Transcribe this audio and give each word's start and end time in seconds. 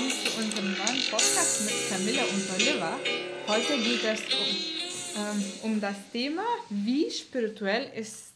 willkommen 0.00 0.10
zu 0.10 0.42
unserem 0.42 0.72
neuen 0.72 1.02
Podcast 1.10 1.64
mit 1.64 1.74
Camilla 1.90 2.22
und 2.22 2.42
Oliver. 2.54 2.92
Heute 3.46 3.78
geht 3.78 4.04
es 4.04 4.20
um, 4.20 5.16
ähm, 5.20 5.44
um 5.62 5.80
das 5.80 5.96
Thema, 6.12 6.42
wie 6.70 7.10
spirituell 7.10 7.90
ist 7.94 8.32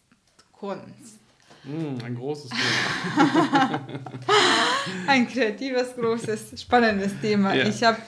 Kunst. 0.53 1.21
Mm, 1.65 2.05
ein 2.05 2.17
großes 2.17 2.51
Thema. 2.51 3.81
ein 5.07 5.29
kreatives, 5.29 5.95
großes, 5.97 6.61
spannendes 6.61 7.13
Thema. 7.21 7.55
Ja. 7.55 7.67
Ich 7.67 7.83
habe 7.83 7.99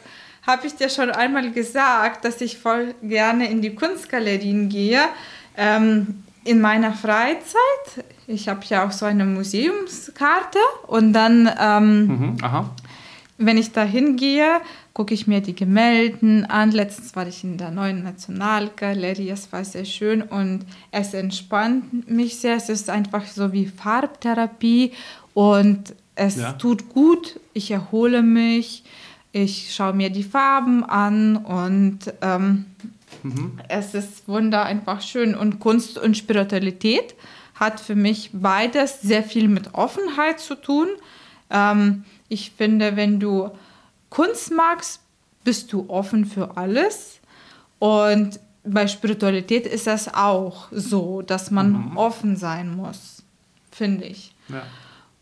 habe 0.47 0.67
ich 0.67 0.75
dir 0.75 0.89
schon 0.89 1.11
einmal 1.11 1.51
gesagt, 1.51 2.25
dass 2.25 2.41
ich 2.41 2.59
voll 2.59 2.95
gerne 3.03 3.51
in 3.51 3.63
die 3.63 3.75
Kunstgalerien 3.75 4.69
gehe. 4.69 5.01
Ähm, 5.57 6.23
in 6.47 6.61
meiner 6.61 6.93
Freizeit. 6.93 8.05
Ich 8.27 8.49
habe 8.49 8.61
ja 8.69 8.87
auch 8.87 8.93
so 8.93 9.07
eine 9.07 9.25
Museumskarte 9.25 10.59
und 10.87 11.13
dann, 11.13 11.51
ähm, 11.61 12.07
mhm, 12.07 12.37
wenn 13.39 13.59
ich 13.59 13.73
da 13.73 13.85
hingehe, 13.85 14.61
gucke 14.95 15.13
ich 15.13 15.27
mir 15.27 15.41
die 15.41 15.55
Gemälden 15.55 16.47
an. 16.47 16.71
Letztens 16.71 17.15
war 17.15 17.27
ich 17.27 17.45
in 17.45 17.59
der 17.59 17.71
neuen 17.71 18.03
Nationalgalerie, 18.03 19.31
es 19.31 19.53
war 19.53 19.65
sehr 19.65 19.85
schön 19.85 20.23
und 20.23 20.65
es 20.91 21.13
entspannt 21.13 22.09
mich 22.09 22.39
sehr. 22.39 22.57
Es 22.57 22.69
ist 22.69 22.89
einfach 22.89 23.27
so 23.27 23.53
wie 23.53 23.67
Farbtherapie 23.67 24.93
und 25.35 25.95
es 26.15 26.37
ja. 26.37 26.53
tut 26.53 26.89
gut. 26.89 27.39
Ich 27.53 27.71
erhole 27.71 28.23
mich, 28.23 28.85
ich 29.33 29.75
schaue 29.75 29.93
mir 29.93 30.09
die 30.09 30.23
Farben 30.23 30.83
an 30.83 31.37
und 31.37 31.99
ähm, 32.23 32.65
mhm. 33.23 33.59
es 33.69 33.93
ist 33.93 34.27
wunder 34.29 34.65
einfach 34.65 35.03
schön. 35.03 35.35
Und 35.35 35.61
Kunst 35.61 35.99
und 35.99 36.17
Spiritualität 36.17 37.15
hat 37.55 37.81
für 37.81 37.95
mich 37.97 38.31
beides 38.33 39.03
sehr 39.03 39.23
viel 39.23 39.49
mit 39.49 39.75
Offenheit 39.75 40.41
zu 40.41 40.55
tun. 40.55 40.89
Ähm, 41.51 42.05
ich 42.29 42.51
finde, 42.51 42.97
wenn 42.97 43.21
du 43.21 43.51
Kunst 44.11 44.51
magst, 44.51 45.01
bist 45.45 45.73
du 45.73 45.87
offen 45.89 46.25
für 46.25 46.57
alles. 46.57 47.21
Und 47.79 48.41
bei 48.65 48.87
Spiritualität 48.89 49.67
ist 49.67 49.87
es 49.87 50.13
auch 50.13 50.69
so, 50.73 51.23
dass 51.23 51.51
man 51.51 51.91
mhm. 51.91 51.97
offen 51.97 52.37
sein 52.37 52.75
muss, 52.75 53.23
finde 53.71 54.07
ich. 54.07 54.35
Ja. 54.49 54.63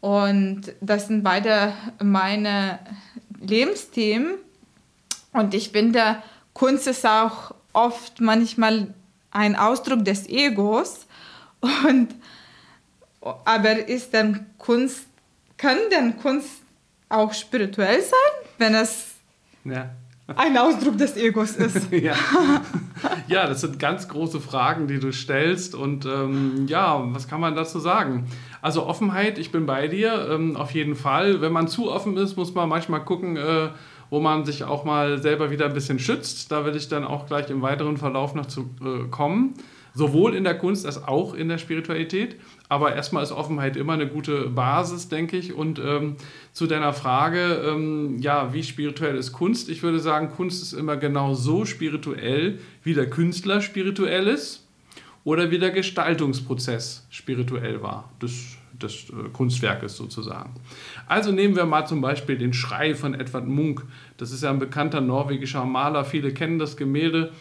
Und 0.00 0.72
das 0.80 1.08
sind 1.08 1.22
beide 1.22 1.72
meine 2.02 2.78
Lebensthemen. 3.40 4.34
Und 5.32 5.54
ich 5.54 5.70
finde, 5.70 6.22
Kunst 6.52 6.86
ist 6.86 7.06
auch 7.06 7.54
oft 7.72 8.20
manchmal 8.20 8.94
ein 9.30 9.56
Ausdruck 9.56 10.04
des 10.04 10.28
Egos. 10.28 11.06
Und, 11.60 12.14
aber 13.20 13.88
ist 13.88 14.12
denn 14.12 14.46
Kunst, 14.58 15.06
kann 15.56 15.78
denn 15.90 16.18
Kunst 16.18 16.63
auch 17.08 17.32
spirituell 17.32 18.00
sein, 18.00 18.48
wenn 18.58 18.74
es 18.74 19.14
ja. 19.64 19.90
ein 20.36 20.56
Ausdruck 20.56 20.98
des 20.98 21.16
Egos 21.16 21.52
ist? 21.52 21.88
ja. 21.92 22.14
ja, 23.28 23.46
das 23.46 23.60
sind 23.60 23.78
ganz 23.78 24.08
große 24.08 24.40
Fragen, 24.40 24.86
die 24.86 24.98
du 24.98 25.12
stellst. 25.12 25.74
Und 25.74 26.06
ähm, 26.06 26.66
ja, 26.68 27.02
was 27.14 27.28
kann 27.28 27.40
man 27.40 27.54
dazu 27.54 27.78
sagen? 27.78 28.26
Also 28.62 28.86
Offenheit, 28.86 29.38
ich 29.38 29.52
bin 29.52 29.66
bei 29.66 29.88
dir, 29.88 30.28
ähm, 30.30 30.56
auf 30.56 30.72
jeden 30.72 30.96
Fall. 30.96 31.40
Wenn 31.40 31.52
man 31.52 31.68
zu 31.68 31.90
offen 31.90 32.16
ist, 32.16 32.36
muss 32.36 32.54
man 32.54 32.68
manchmal 32.68 33.04
gucken, 33.04 33.36
äh, 33.36 33.68
wo 34.10 34.20
man 34.20 34.44
sich 34.44 34.64
auch 34.64 34.84
mal 34.84 35.20
selber 35.20 35.50
wieder 35.50 35.66
ein 35.66 35.74
bisschen 35.74 35.98
schützt. 35.98 36.52
Da 36.52 36.64
will 36.64 36.76
ich 36.76 36.88
dann 36.88 37.04
auch 37.04 37.26
gleich 37.26 37.50
im 37.50 37.62
weiteren 37.62 37.96
Verlauf 37.96 38.34
noch 38.34 38.46
zu 38.46 38.70
äh, 38.80 39.08
kommen. 39.10 39.54
Sowohl 39.94 40.34
in 40.34 40.42
der 40.42 40.58
Kunst 40.58 40.86
als 40.86 41.02
auch 41.02 41.34
in 41.34 41.48
der 41.48 41.58
Spiritualität. 41.58 42.36
Aber 42.68 42.94
erstmal 42.96 43.22
ist 43.22 43.30
Offenheit 43.30 43.76
immer 43.76 43.92
eine 43.92 44.08
gute 44.08 44.48
Basis, 44.48 45.08
denke 45.08 45.36
ich. 45.36 45.52
Und 45.52 45.78
ähm, 45.78 46.16
zu 46.52 46.66
deiner 46.66 46.92
Frage, 46.92 47.62
ähm, 47.64 48.18
ja, 48.18 48.52
wie 48.52 48.64
spirituell 48.64 49.16
ist 49.16 49.32
Kunst? 49.32 49.68
Ich 49.68 49.84
würde 49.84 50.00
sagen, 50.00 50.30
Kunst 50.30 50.62
ist 50.62 50.72
immer 50.72 50.96
genau 50.96 51.34
so 51.34 51.64
spirituell, 51.64 52.58
wie 52.82 52.94
der 52.94 53.08
Künstler 53.08 53.60
spirituell 53.60 54.26
ist 54.26 54.66
oder 55.22 55.52
wie 55.52 55.58
der 55.58 55.70
Gestaltungsprozess 55.70 57.06
spirituell 57.10 57.80
war 57.80 58.10
des, 58.20 58.56
des 58.72 59.10
äh, 59.10 59.28
Kunstwerkes 59.32 59.96
sozusagen. 59.96 60.54
Also 61.06 61.30
nehmen 61.30 61.54
wir 61.54 61.66
mal 61.66 61.86
zum 61.86 62.00
Beispiel 62.00 62.36
den 62.36 62.52
Schrei 62.52 62.96
von 62.96 63.14
Edvard 63.14 63.46
Munch. 63.46 63.82
Das 64.16 64.32
ist 64.32 64.42
ja 64.42 64.50
ein 64.50 64.58
bekannter 64.58 65.00
norwegischer 65.00 65.64
Maler. 65.64 66.04
Viele 66.04 66.34
kennen 66.34 66.58
das 66.58 66.76
Gemälde. 66.76 67.32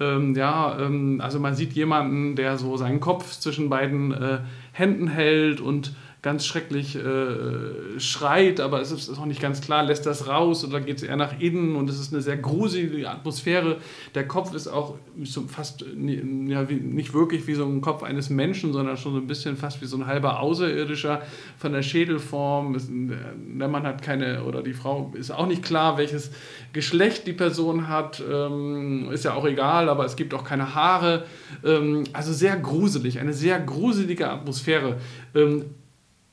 Ähm, 0.00 0.34
ja, 0.34 0.78
ähm, 0.80 1.20
also 1.22 1.38
man 1.38 1.54
sieht 1.54 1.74
jemanden, 1.74 2.34
der 2.34 2.56
so 2.56 2.76
seinen 2.76 3.00
Kopf 3.00 3.38
zwischen 3.38 3.68
beiden 3.68 4.12
äh, 4.12 4.38
Händen 4.72 5.08
hält 5.08 5.60
und 5.60 5.94
ganz 6.22 6.44
schrecklich 6.44 6.96
äh, 6.96 7.98
schreit, 7.98 8.60
aber 8.60 8.80
es 8.82 8.92
ist, 8.92 9.08
ist 9.08 9.18
auch 9.18 9.24
nicht 9.24 9.40
ganz 9.40 9.62
klar, 9.62 9.82
lässt 9.84 10.04
das 10.04 10.28
raus 10.28 10.64
oder 10.64 10.80
geht 10.80 10.98
es 10.98 11.02
eher 11.02 11.16
nach 11.16 11.40
innen 11.40 11.76
und 11.76 11.88
es 11.88 11.98
ist 11.98 12.12
eine 12.12 12.20
sehr 12.20 12.36
gruselige 12.36 13.08
Atmosphäre. 13.08 13.78
Der 14.14 14.28
Kopf 14.28 14.52
ist 14.54 14.68
auch 14.68 14.96
so 15.22 15.42
fast 15.48 15.82
ja, 15.82 16.68
wie, 16.68 16.74
nicht 16.74 17.14
wirklich 17.14 17.46
wie 17.46 17.54
so 17.54 17.64
ein 17.64 17.80
Kopf 17.80 18.02
eines 18.02 18.28
Menschen, 18.28 18.74
sondern 18.74 18.98
schon 18.98 19.14
so 19.14 19.18
ein 19.18 19.26
bisschen 19.26 19.56
fast 19.56 19.80
wie 19.80 19.86
so 19.86 19.96
ein 19.96 20.06
halber 20.06 20.40
Außerirdischer 20.40 21.22
von 21.56 21.72
der 21.72 21.82
Schädelform. 21.82 22.74
Es, 22.74 22.88
der 22.90 23.68
Mann 23.68 23.84
hat 23.84 24.02
keine, 24.02 24.44
oder 24.44 24.62
die 24.62 24.74
Frau 24.74 25.12
ist 25.14 25.30
auch 25.30 25.46
nicht 25.46 25.62
klar, 25.62 25.96
welches 25.96 26.32
Geschlecht 26.74 27.26
die 27.26 27.32
Person 27.32 27.88
hat, 27.88 28.22
ähm, 28.30 29.10
ist 29.10 29.24
ja 29.24 29.32
auch 29.32 29.46
egal, 29.46 29.88
aber 29.88 30.04
es 30.04 30.16
gibt 30.16 30.34
auch 30.34 30.44
keine 30.44 30.74
Haare. 30.74 31.24
Ähm, 31.64 32.04
also 32.12 32.34
sehr 32.34 32.56
gruselig, 32.56 33.20
eine 33.20 33.32
sehr 33.32 33.58
gruselige 33.58 34.28
Atmosphäre. 34.28 34.98
Ähm, 35.34 35.64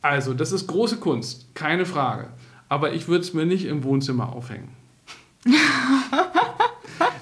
also, 0.01 0.33
das 0.33 0.51
ist 0.51 0.67
große 0.67 0.97
Kunst, 0.97 1.53
keine 1.55 1.85
Frage. 1.85 2.29
Aber 2.69 2.93
ich 2.93 3.07
würde 3.07 3.21
es 3.21 3.33
mir 3.33 3.45
nicht 3.45 3.65
im 3.65 3.83
Wohnzimmer 3.83 4.33
aufhängen. 4.33 4.69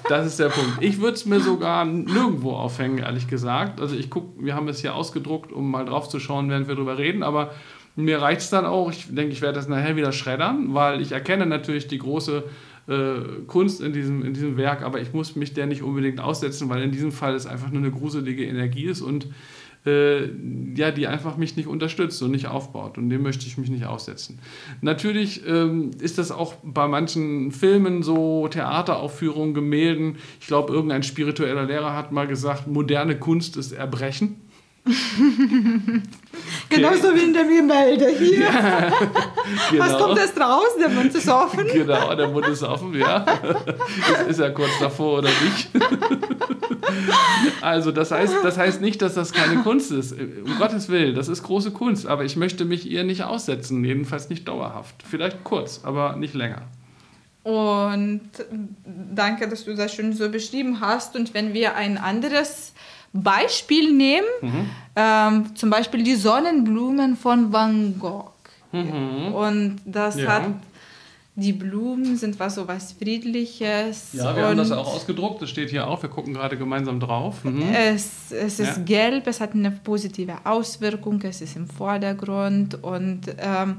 das 0.08 0.26
ist 0.26 0.38
der 0.38 0.48
Punkt. 0.48 0.78
Ich 0.80 1.00
würde 1.00 1.14
es 1.14 1.26
mir 1.26 1.40
sogar 1.40 1.84
nirgendwo 1.84 2.52
aufhängen, 2.52 2.98
ehrlich 2.98 3.28
gesagt. 3.28 3.80
Also 3.80 3.96
ich 3.96 4.10
gucke, 4.10 4.42
wir 4.44 4.54
haben 4.54 4.68
es 4.68 4.80
hier 4.80 4.94
ausgedruckt, 4.94 5.52
um 5.52 5.70
mal 5.70 5.84
drauf 5.84 6.08
zu 6.08 6.18
schauen, 6.18 6.50
während 6.50 6.68
wir 6.68 6.74
darüber 6.74 6.98
reden, 6.98 7.22
aber 7.22 7.52
mir 7.94 8.20
reicht 8.20 8.42
es 8.42 8.50
dann 8.50 8.66
auch. 8.66 8.90
Ich 8.90 9.06
denke, 9.14 9.32
ich 9.32 9.40
werde 9.40 9.54
das 9.54 9.68
nachher 9.68 9.96
wieder 9.96 10.12
schreddern, 10.12 10.74
weil 10.74 11.00
ich 11.00 11.12
erkenne 11.12 11.46
natürlich 11.46 11.86
die 11.86 11.98
große 11.98 12.44
äh, 12.88 13.14
Kunst 13.46 13.80
in 13.80 13.92
diesem, 13.92 14.24
in 14.24 14.34
diesem 14.34 14.56
Werk, 14.56 14.82
aber 14.82 15.00
ich 15.00 15.12
muss 15.12 15.34
mich 15.34 15.54
der 15.54 15.66
nicht 15.66 15.82
unbedingt 15.82 16.20
aussetzen, 16.20 16.68
weil 16.68 16.82
in 16.82 16.92
diesem 16.92 17.12
Fall 17.12 17.34
es 17.34 17.46
einfach 17.46 17.70
nur 17.70 17.82
eine 17.82 17.90
gruselige 17.90 18.44
Energie 18.44 18.84
ist 18.84 19.00
und 19.00 19.28
äh, 19.86 20.28
ja, 20.74 20.90
die 20.90 21.06
einfach 21.06 21.36
mich 21.36 21.56
nicht 21.56 21.68
unterstützt 21.68 22.22
und 22.22 22.30
nicht 22.30 22.48
aufbaut. 22.48 22.98
Und 22.98 23.10
dem 23.10 23.22
möchte 23.22 23.46
ich 23.46 23.56
mich 23.58 23.70
nicht 23.70 23.86
aussetzen. 23.86 24.38
Natürlich 24.80 25.46
ähm, 25.46 25.90
ist 26.00 26.18
das 26.18 26.30
auch 26.30 26.54
bei 26.62 26.88
manchen 26.88 27.52
Filmen 27.52 28.02
so, 28.02 28.48
Theateraufführungen, 28.48 29.54
Gemälden. 29.54 30.16
Ich 30.40 30.46
glaube, 30.46 30.72
irgendein 30.72 31.02
spiritueller 31.02 31.64
Lehrer 31.64 31.94
hat 31.94 32.12
mal 32.12 32.26
gesagt, 32.26 32.66
moderne 32.66 33.18
Kunst 33.18 33.56
ist 33.56 33.72
Erbrechen. 33.72 34.36
Genauso 36.68 37.14
wie 37.14 37.24
in 37.24 37.34
dem 37.34 37.48
Gemälde 37.48 38.08
hier. 38.08 38.40
Ja, 38.40 38.90
genau. 39.70 39.84
Was 39.84 39.98
kommt 39.98 40.18
erst 40.18 40.40
raus? 40.40 40.76
Der 40.78 40.90
Mund 40.90 41.12
ist 41.12 41.28
offen. 41.28 41.66
Genau, 41.72 42.14
der 42.14 42.28
Mund 42.28 42.46
ist 42.46 42.62
offen, 42.62 42.94
ja. 42.94 43.20
Das 43.20 44.28
ist 44.28 44.38
ja 44.38 44.50
kurz 44.50 44.78
davor 44.80 45.18
oder 45.18 45.28
nicht. 45.28 45.70
Also 47.60 47.90
das 47.90 48.10
heißt, 48.12 48.36
das 48.42 48.56
heißt 48.58 48.80
nicht, 48.80 49.02
dass 49.02 49.14
das 49.14 49.32
keine 49.32 49.62
Kunst 49.62 49.90
ist. 49.90 50.12
Um 50.12 50.56
Gottes 50.58 50.88
Willen, 50.88 51.14
das 51.14 51.28
ist 51.28 51.42
große 51.42 51.72
Kunst, 51.72 52.06
aber 52.06 52.24
ich 52.24 52.36
möchte 52.36 52.64
mich 52.64 52.88
ihr 52.88 53.04
nicht 53.04 53.24
aussetzen, 53.24 53.84
jedenfalls 53.84 54.30
nicht 54.30 54.46
dauerhaft. 54.48 54.94
Vielleicht 55.08 55.42
kurz, 55.44 55.80
aber 55.82 56.16
nicht 56.16 56.34
länger. 56.34 56.62
Und 57.42 58.30
danke, 59.14 59.48
dass 59.48 59.64
du 59.64 59.74
das 59.74 59.92
schön 59.92 60.12
so 60.12 60.28
beschrieben 60.30 60.80
hast. 60.80 61.16
Und 61.16 61.34
wenn 61.34 61.54
wir 61.54 61.74
ein 61.74 61.98
anderes 61.98 62.72
Beispiel 63.12 63.92
nehmen, 63.92 64.26
mhm. 64.40 64.70
ähm, 64.94 65.56
zum 65.56 65.70
Beispiel 65.70 66.02
die 66.02 66.14
Sonnenblumen 66.14 67.16
von 67.16 67.52
Van 67.52 67.98
Gogh. 67.98 68.30
Mhm. 68.72 69.34
Und 69.34 69.76
das 69.84 70.18
ja. 70.18 70.28
hat 70.28 70.44
die 71.38 71.52
Blumen 71.52 72.16
sind 72.16 72.40
was 72.40 72.54
so 72.54 72.66
was 72.66 72.92
Friedliches. 72.92 74.14
Ja, 74.14 74.34
wir 74.34 74.46
haben 74.46 74.56
das 74.56 74.72
auch 74.72 74.94
ausgedruckt. 74.94 75.42
Das 75.42 75.50
steht 75.50 75.68
hier 75.68 75.86
auch. 75.86 76.02
Wir 76.02 76.08
gucken 76.08 76.32
gerade 76.32 76.56
gemeinsam 76.56 76.98
drauf. 76.98 77.44
Mhm. 77.44 77.62
Es, 77.74 78.32
es 78.32 78.58
ist 78.58 78.78
ja. 78.78 78.82
gelb, 78.82 79.26
es 79.26 79.40
hat 79.40 79.52
eine 79.52 79.70
positive 79.70 80.34
Auswirkung, 80.44 81.20
es 81.22 81.42
ist 81.42 81.56
im 81.56 81.68
Vordergrund 81.68 82.82
und 82.82 83.20
ähm, 83.38 83.78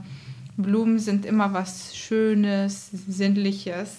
Blumen 0.55 0.99
sind 0.99 1.25
immer 1.25 1.51
was 1.51 1.95
Schönes, 1.95 2.91
Sinnliches. 2.91 3.89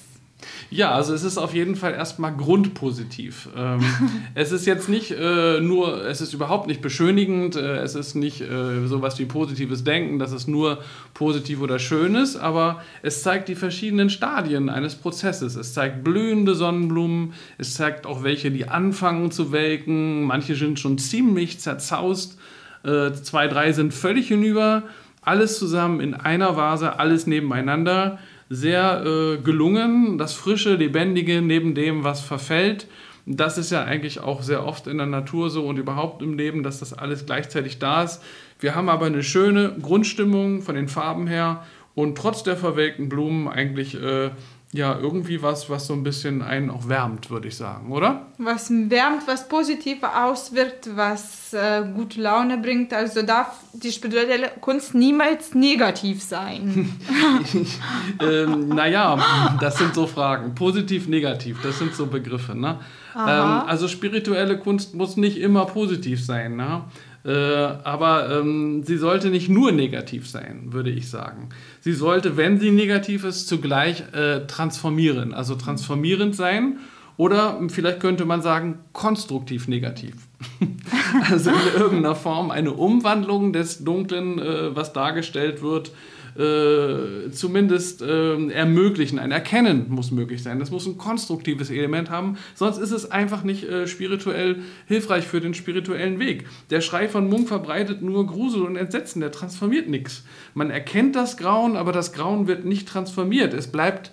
Ja, 0.70 0.92
also 0.92 1.14
es 1.14 1.24
ist 1.24 1.38
auf 1.38 1.54
jeden 1.54 1.76
Fall 1.76 1.94
erstmal 1.94 2.34
grundpositiv. 2.36 3.48
Ähm, 3.56 3.80
es 4.34 4.52
ist 4.52 4.66
jetzt 4.66 4.88
nicht 4.88 5.10
äh, 5.10 5.60
nur, 5.60 6.04
es 6.04 6.20
ist 6.20 6.34
überhaupt 6.34 6.66
nicht 6.66 6.82
beschönigend, 6.82 7.56
äh, 7.56 7.78
es 7.78 7.94
ist 7.94 8.14
nicht 8.14 8.42
äh, 8.42 8.86
sowas 8.86 9.18
wie 9.18 9.24
positives 9.24 9.84
Denken, 9.84 10.18
dass 10.18 10.32
es 10.32 10.46
nur 10.46 10.82
positiv 11.14 11.62
oder 11.62 11.78
schön 11.78 12.14
ist, 12.14 12.36
aber 12.36 12.82
es 13.02 13.22
zeigt 13.22 13.48
die 13.48 13.54
verschiedenen 13.54 14.10
Stadien 14.10 14.68
eines 14.68 14.94
Prozesses. 14.94 15.56
Es 15.56 15.72
zeigt 15.72 16.04
blühende 16.04 16.54
Sonnenblumen, 16.54 17.32
es 17.56 17.74
zeigt 17.74 18.06
auch 18.06 18.22
welche, 18.22 18.50
die 18.50 18.68
anfangen 18.68 19.30
zu 19.30 19.52
welken, 19.52 20.24
manche 20.24 20.54
sind 20.54 20.78
schon 20.78 20.98
ziemlich 20.98 21.60
zerzaust, 21.60 22.38
äh, 22.84 23.12
zwei, 23.12 23.48
drei 23.48 23.72
sind 23.72 23.94
völlig 23.94 24.28
hinüber, 24.28 24.82
alles 25.22 25.58
zusammen 25.58 26.00
in 26.00 26.14
einer 26.14 26.56
Vase, 26.56 26.98
alles 26.98 27.26
nebeneinander 27.26 28.18
sehr 28.48 29.04
äh, 29.04 29.36
gelungen. 29.38 30.18
Das 30.18 30.34
Frische, 30.34 30.74
Lebendige 30.74 31.42
neben 31.42 31.74
dem, 31.74 32.04
was 32.04 32.20
verfällt. 32.20 32.86
Das 33.26 33.58
ist 33.58 33.70
ja 33.70 33.84
eigentlich 33.84 34.20
auch 34.20 34.42
sehr 34.42 34.64
oft 34.64 34.86
in 34.86 34.96
der 34.96 35.06
Natur 35.06 35.50
so 35.50 35.66
und 35.66 35.78
überhaupt 35.78 36.22
im 36.22 36.38
Leben, 36.38 36.62
dass 36.62 36.80
das 36.80 36.94
alles 36.94 37.26
gleichzeitig 37.26 37.78
da 37.78 38.02
ist. 38.02 38.22
Wir 38.58 38.74
haben 38.74 38.88
aber 38.88 39.06
eine 39.06 39.22
schöne 39.22 39.76
Grundstimmung 39.82 40.62
von 40.62 40.74
den 40.74 40.88
Farben 40.88 41.26
her 41.26 41.64
und 41.94 42.16
trotz 42.16 42.42
der 42.42 42.56
verwelkten 42.56 43.08
Blumen 43.08 43.46
eigentlich 43.48 44.00
äh, 44.00 44.30
ja 44.72 44.98
irgendwie 44.98 45.42
was, 45.42 45.70
was 45.70 45.86
so 45.86 45.94
ein 45.94 46.02
bisschen 46.02 46.42
einen 46.42 46.68
auch 46.68 46.88
wärmt, 46.88 47.30
würde 47.30 47.48
ich 47.48 47.56
sagen, 47.56 47.90
oder? 47.90 48.26
Was 48.36 48.70
wärmt, 48.70 49.26
was 49.26 49.48
positiv 49.48 50.02
auswirkt, 50.02 50.90
was 50.94 51.54
äh, 51.54 51.84
gute 51.94 52.20
Laune 52.20 52.58
bringt. 52.58 52.92
Also 52.92 53.22
darf 53.22 53.56
die 53.72 53.90
spirituelle 53.90 54.50
Kunst 54.60 54.94
niemals 54.94 55.54
negativ 55.54 56.22
sein. 56.22 56.94
ähm, 58.20 58.68
naja, 58.68 59.56
das 59.60 59.78
sind 59.78 59.94
so 59.94 60.06
Fragen. 60.06 60.54
Positiv, 60.54 61.08
negativ, 61.08 61.62
das 61.62 61.78
sind 61.78 61.94
so 61.94 62.06
Begriffe. 62.06 62.54
Ne? 62.54 62.78
Ähm, 63.14 63.62
also 63.66 63.88
spirituelle 63.88 64.58
Kunst 64.58 64.94
muss 64.94 65.16
nicht 65.16 65.38
immer 65.38 65.64
positiv 65.64 66.24
sein. 66.24 66.56
Ne? 66.56 66.84
Äh, 67.24 67.32
aber 67.32 68.30
ähm, 68.30 68.84
sie 68.84 68.96
sollte 68.96 69.30
nicht 69.30 69.48
nur 69.48 69.72
negativ 69.72 70.28
sein, 70.28 70.72
würde 70.72 70.90
ich 70.90 71.10
sagen. 71.10 71.48
Sie 71.80 71.92
sollte, 71.92 72.36
wenn 72.36 72.60
sie 72.60 72.70
negativ 72.70 73.24
ist, 73.24 73.48
zugleich 73.48 74.04
äh, 74.12 74.46
transformieren, 74.46 75.34
also 75.34 75.54
transformierend 75.54 76.36
sein 76.36 76.78
oder 77.16 77.60
vielleicht 77.68 77.98
könnte 77.98 78.24
man 78.24 78.42
sagen 78.42 78.78
konstruktiv 78.92 79.66
negativ. 79.66 80.14
also 81.30 81.50
in 81.50 81.80
irgendeiner 81.80 82.14
Form 82.14 82.52
eine 82.52 82.72
Umwandlung 82.72 83.52
des 83.52 83.84
Dunklen, 83.84 84.38
äh, 84.38 84.74
was 84.76 84.92
dargestellt 84.92 85.60
wird, 85.60 85.90
äh, 86.38 87.30
zumindest 87.32 88.00
äh, 88.00 88.48
ermöglichen. 88.50 89.18
Ein 89.18 89.32
Erkennen 89.32 89.86
muss 89.88 90.12
möglich 90.12 90.42
sein. 90.42 90.60
Das 90.60 90.70
muss 90.70 90.86
ein 90.86 90.96
konstruktives 90.96 91.68
Element 91.70 92.10
haben, 92.10 92.38
sonst 92.54 92.78
ist 92.78 92.92
es 92.92 93.10
einfach 93.10 93.42
nicht 93.42 93.64
äh, 93.64 93.88
spirituell 93.88 94.62
hilfreich 94.86 95.26
für 95.26 95.40
den 95.40 95.54
spirituellen 95.54 96.20
Weg. 96.20 96.46
Der 96.70 96.80
Schrei 96.80 97.08
von 97.08 97.28
Munk 97.28 97.48
verbreitet 97.48 98.02
nur 98.02 98.26
Grusel 98.26 98.62
und 98.62 98.76
Entsetzen, 98.76 99.20
der 99.20 99.32
transformiert 99.32 99.88
nichts. 99.88 100.24
Man 100.54 100.70
erkennt 100.70 101.16
das 101.16 101.36
Grauen, 101.36 101.76
aber 101.76 101.92
das 101.92 102.12
Grauen 102.12 102.46
wird 102.46 102.64
nicht 102.64 102.86
transformiert. 102.86 103.52
Es 103.52 103.66
bleibt 103.66 104.12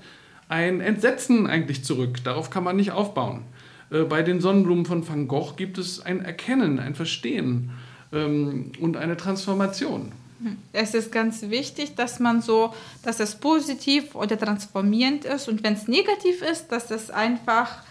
ein 0.49 0.81
Entsetzen 0.81 1.47
eigentlich 1.47 1.83
zurück. 1.83 2.23
Darauf 2.23 2.49
kann 2.49 2.63
man 2.63 2.75
nicht 2.75 2.91
aufbauen. 2.91 3.43
Äh, 3.91 4.03
bei 4.03 4.23
den 4.23 4.41
Sonnenblumen 4.41 4.85
von 4.85 5.07
Van 5.07 5.27
Gogh 5.27 5.53
gibt 5.55 5.77
es 5.77 6.01
ein 6.01 6.25
Erkennen, 6.25 6.79
ein 6.79 6.95
Verstehen 6.95 7.71
ähm, 8.11 8.71
und 8.79 8.97
eine 8.97 9.15
Transformation. 9.15 10.11
Es 10.73 10.93
ist 10.93 11.11
ganz 11.11 11.43
wichtig, 11.43 11.95
dass 11.95 12.19
man 12.19 12.41
so, 12.41 12.73
dass 13.03 13.19
es 13.19 13.35
positiv 13.35 14.15
oder 14.15 14.37
transformierend 14.37 15.25
ist. 15.25 15.47
Und 15.47 15.63
wenn 15.63 15.73
es 15.73 15.87
negativ 15.87 16.41
ist, 16.41 16.71
dass 16.71 16.91
es 16.91 17.09
einfach 17.09 17.83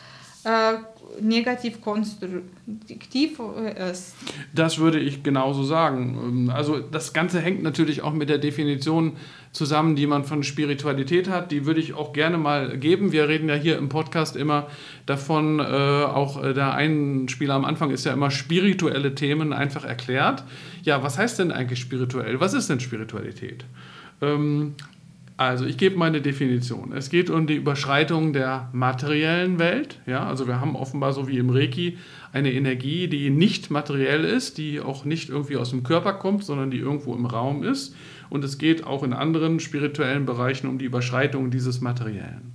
äh, 0.45 0.75
negativ 1.21 1.81
konstruktiv 1.81 3.39
ist. 3.91 4.15
Das 4.55 4.79
würde 4.79 4.99
ich 4.99 5.23
genauso 5.23 5.65
sagen. 5.65 6.19
Ähm, 6.23 6.51
also 6.51 6.79
das 6.79 7.13
Ganze 7.13 7.41
hängt 7.41 7.63
natürlich 7.63 8.03
auch 8.03 8.13
mit 8.13 8.29
der 8.29 8.39
Definition 8.39 9.13
zusammen, 9.53 9.97
die 9.97 10.07
man 10.07 10.25
von 10.25 10.43
Spiritualität 10.43 11.29
hat. 11.29 11.53
Die 11.53 11.65
würde 11.65 11.81
ich 11.81 11.95
auch 11.95 12.13
gerne 12.13 12.39
mal 12.39 12.77
geben. 12.79 13.13
Wir 13.13 13.29
reden 13.29 13.49
ja 13.49 13.55
hier 13.55 13.79
im 13.79 13.89
Podcast 13.89 14.37
immer 14.37 14.67
davon, 15.07 15.61
äh, 15.61 15.63
auch 15.63 16.43
äh, 16.43 16.53
der 16.53 16.75
Einspieler 16.75 17.55
am 17.55 17.65
Anfang 17.65 17.91
ist 17.91 18.05
ja 18.05 18.13
immer 18.13 18.31
spirituelle 18.31 19.15
Themen 19.15 19.53
einfach 19.53 19.85
erklärt. 19.85 20.45
Ja, 20.83 21.03
was 21.03 21.19
heißt 21.19 21.39
denn 21.39 21.53
eigentlich 21.53 21.81
spirituell? 21.81 22.41
Was 22.41 22.53
ist 22.53 22.69
denn 22.69 22.81
Spiritualität? 22.81 23.65
Ähm, 24.21 24.75
also 25.37 25.65
ich 25.65 25.79
gebe 25.79 25.97
meine 25.97 26.21
Definition. 26.21 26.93
Es 26.93 27.11
geht 27.11 27.29
um 27.29 27.47
die 27.47 27.57
Überschreitung 27.57 28.33
der 28.33 28.69
materiellen 28.73 29.59
Welt. 29.59 30.01
Ja, 30.07 30.27
also 30.27 30.47
wir 30.47 30.61
haben 30.61 30.77
offenbar 30.77 31.13
so 31.13 31.27
wie 31.27 31.39
im 31.39 31.51
Reiki 31.51 31.99
eine 32.33 32.53
Energie, 32.53 33.09
die 33.09 33.31
nicht 33.31 33.71
materiell 33.71 34.25
ist, 34.25 34.59
die 34.59 34.81
auch 34.81 35.05
nicht 35.05 35.31
irgendwie 35.31 35.57
aus 35.57 35.71
dem 35.71 35.83
Körper 35.83 36.15
kommt, 36.15 36.45
sondern 36.45 36.71
die 36.71 36.79
irgendwo 36.79 37.15
im 37.15 37.27
Raum 37.27 37.65
ist. 37.65 37.97
Und 38.31 38.45
es 38.45 38.59
geht 38.59 38.85
auch 38.85 39.03
in 39.03 39.13
anderen 39.13 39.59
spirituellen 39.59 40.25
Bereichen 40.25 40.69
um 40.69 40.79
die 40.79 40.85
Überschreitung 40.85 41.51
dieses 41.51 41.81
Materiellen 41.81 42.54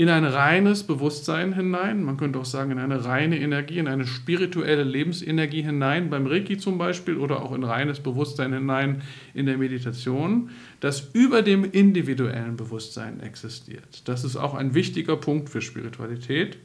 in 0.00 0.08
ein 0.08 0.24
reines 0.24 0.84
Bewusstsein 0.84 1.52
hinein, 1.52 2.02
man 2.02 2.16
könnte 2.16 2.38
auch 2.38 2.46
sagen 2.46 2.70
in 2.70 2.78
eine 2.78 3.04
reine 3.04 3.38
Energie, 3.38 3.76
in 3.76 3.86
eine 3.86 4.06
spirituelle 4.06 4.82
Lebensenergie 4.82 5.60
hinein, 5.60 6.08
beim 6.08 6.26
Reiki 6.26 6.56
zum 6.56 6.78
Beispiel, 6.78 7.18
oder 7.18 7.42
auch 7.42 7.52
in 7.52 7.64
reines 7.64 8.00
Bewusstsein 8.00 8.54
hinein 8.54 9.02
in 9.34 9.44
der 9.44 9.58
Meditation, 9.58 10.48
das 10.80 11.10
über 11.12 11.42
dem 11.42 11.70
individuellen 11.70 12.56
Bewusstsein 12.56 13.20
existiert. 13.20 14.08
Das 14.08 14.24
ist 14.24 14.36
auch 14.36 14.54
ein 14.54 14.72
wichtiger 14.72 15.18
Punkt 15.18 15.50
für 15.50 15.60
Spiritualität. 15.60 16.56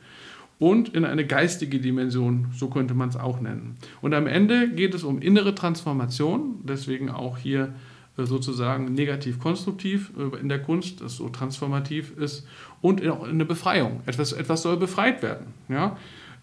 Und 0.58 0.96
in 0.96 1.04
eine 1.04 1.28
geistige 1.28 1.82
Dimension, 1.82 2.48
so 2.56 2.70
könnte 2.70 2.94
man 2.94 3.10
es 3.10 3.18
auch 3.18 3.42
nennen. 3.42 3.76
Und 4.02 4.14
am 4.14 4.28
Ende 4.28 4.70
geht 4.70 4.94
es 4.94 5.04
um 5.04 5.20
innere 5.20 5.54
Transformation, 5.54 6.62
deswegen 6.64 7.10
auch 7.10 7.38
hier 7.38 7.74
sozusagen 8.18 8.94
negativ-konstruktiv 8.94 10.12
äh, 10.18 10.40
in 10.40 10.50
der 10.50 10.62
Kunst, 10.62 11.02
das 11.02 11.18
so 11.18 11.30
transformativ 11.30 12.18
ist, 12.18 12.48
und 12.82 13.06
auch 13.08 13.24
eine 13.28 13.46
Befreiung. 13.46 14.02
Etwas, 14.06 14.32
etwas 14.32 14.62
soll 14.62 14.78
befreit 14.78 15.22
werden. 15.22 15.48
Ja? 15.68 15.98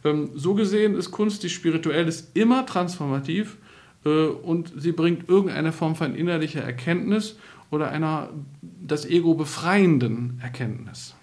Ähm, 0.05 0.31
so 0.35 0.55
gesehen 0.55 0.95
ist 0.95 1.11
Kunst, 1.11 1.43
die 1.43 1.49
spirituell 1.49 2.07
ist, 2.09 2.37
immer 2.37 2.67
transformativ 2.67 3.57
äh, 4.05 4.27
und 4.27 4.73
sie 4.77 4.93
bringt 4.93 5.29
irgendeine 5.29 5.73
Form 5.73 5.95
von 5.95 6.15
innerlicher 6.15 6.63
Erkenntnis 6.63 7.37
oder 7.71 7.91
einer 7.91 8.29
das 8.61 9.07
Ego 9.07 9.35
befreienden 9.35 10.39
Erkenntnis. 10.43 11.15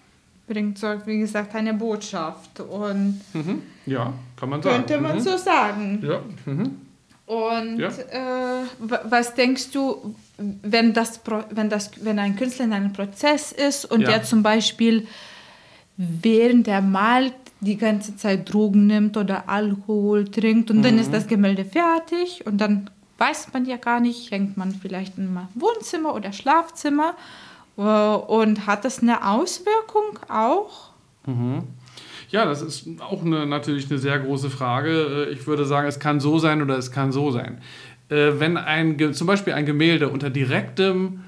Bringt 0.47 0.79
so, 0.79 0.87
wie 1.05 1.19
gesagt, 1.19 1.53
eine 1.53 1.75
Botschaft. 1.75 2.59
Und 2.59 3.21
mhm. 3.33 3.61
Ja, 3.85 4.13
kann 4.35 4.49
man 4.49 4.63
sagen. 4.63 4.77
Könnte 4.77 4.99
man 4.99 5.17
mhm. 5.17 5.19
so 5.19 5.37
sagen. 5.37 6.03
Ja. 6.03 6.21
Mhm. 6.45 6.77
Und 7.27 7.77
ja. 7.77 7.89
äh, 7.89 8.65
was 8.79 9.35
denkst 9.35 9.69
du, 9.71 10.15
wenn, 10.61 10.93
das, 10.93 11.21
wenn, 11.49 11.69
das, 11.69 11.91
wenn 12.03 12.19
ein 12.19 12.35
Künstler 12.35 12.65
in 12.65 12.73
einem 12.73 12.93
Prozess 12.93 13.51
ist 13.51 13.85
und 13.85 14.01
ja. 14.01 14.09
der 14.09 14.23
zum 14.23 14.43
Beispiel 14.43 15.07
während 15.97 16.67
er 16.67 16.81
malt 16.81 17.33
die 17.59 17.77
ganze 17.77 18.15
Zeit 18.15 18.51
Drogen 18.51 18.87
nimmt 18.87 19.17
oder 19.17 19.49
Alkohol 19.49 20.25
trinkt 20.25 20.71
und 20.71 20.77
mhm. 20.77 20.83
dann 20.83 20.97
ist 20.97 21.13
das 21.13 21.27
Gemälde 21.27 21.65
fertig 21.65 22.45
und 22.45 22.59
dann 22.59 22.89
weiß 23.17 23.51
man 23.51 23.65
ja 23.65 23.75
gar 23.75 23.99
nicht, 23.99 24.31
hängt 24.31 24.55
man 24.55 24.71
vielleicht 24.71 25.17
im 25.17 25.37
Wohnzimmer 25.55 26.15
oder 26.15 26.31
Schlafzimmer 26.31 27.15
äh, 27.77 27.81
und 27.81 28.65
hat 28.65 28.85
das 28.85 29.01
eine 29.01 29.27
Auswirkung 29.27 30.19
auch? 30.29 30.91
Mhm. 31.25 31.63
Ja, 32.29 32.45
das 32.45 32.61
ist 32.61 32.87
auch 32.99 33.23
eine, 33.23 33.47
natürlich 33.47 33.89
eine 33.89 33.97
sehr 33.97 34.19
große 34.19 34.49
Frage. 34.49 35.27
Äh, 35.29 35.33
ich 35.33 35.47
würde 35.47 35.65
sagen, 35.65 35.87
es 35.87 35.99
kann 35.99 36.19
so 36.19 36.39
sein 36.39 36.61
oder 36.61 36.77
es 36.77 36.91
kann 36.91 37.11
so 37.11 37.31
sein. 37.31 37.59
Äh, 38.09 38.39
wenn 38.39 38.57
ein, 38.57 39.13
zum 39.13 39.27
Beispiel 39.27 39.53
ein 39.53 39.65
Gemälde 39.65 40.09
unter 40.09 40.29
direktem 40.29 41.21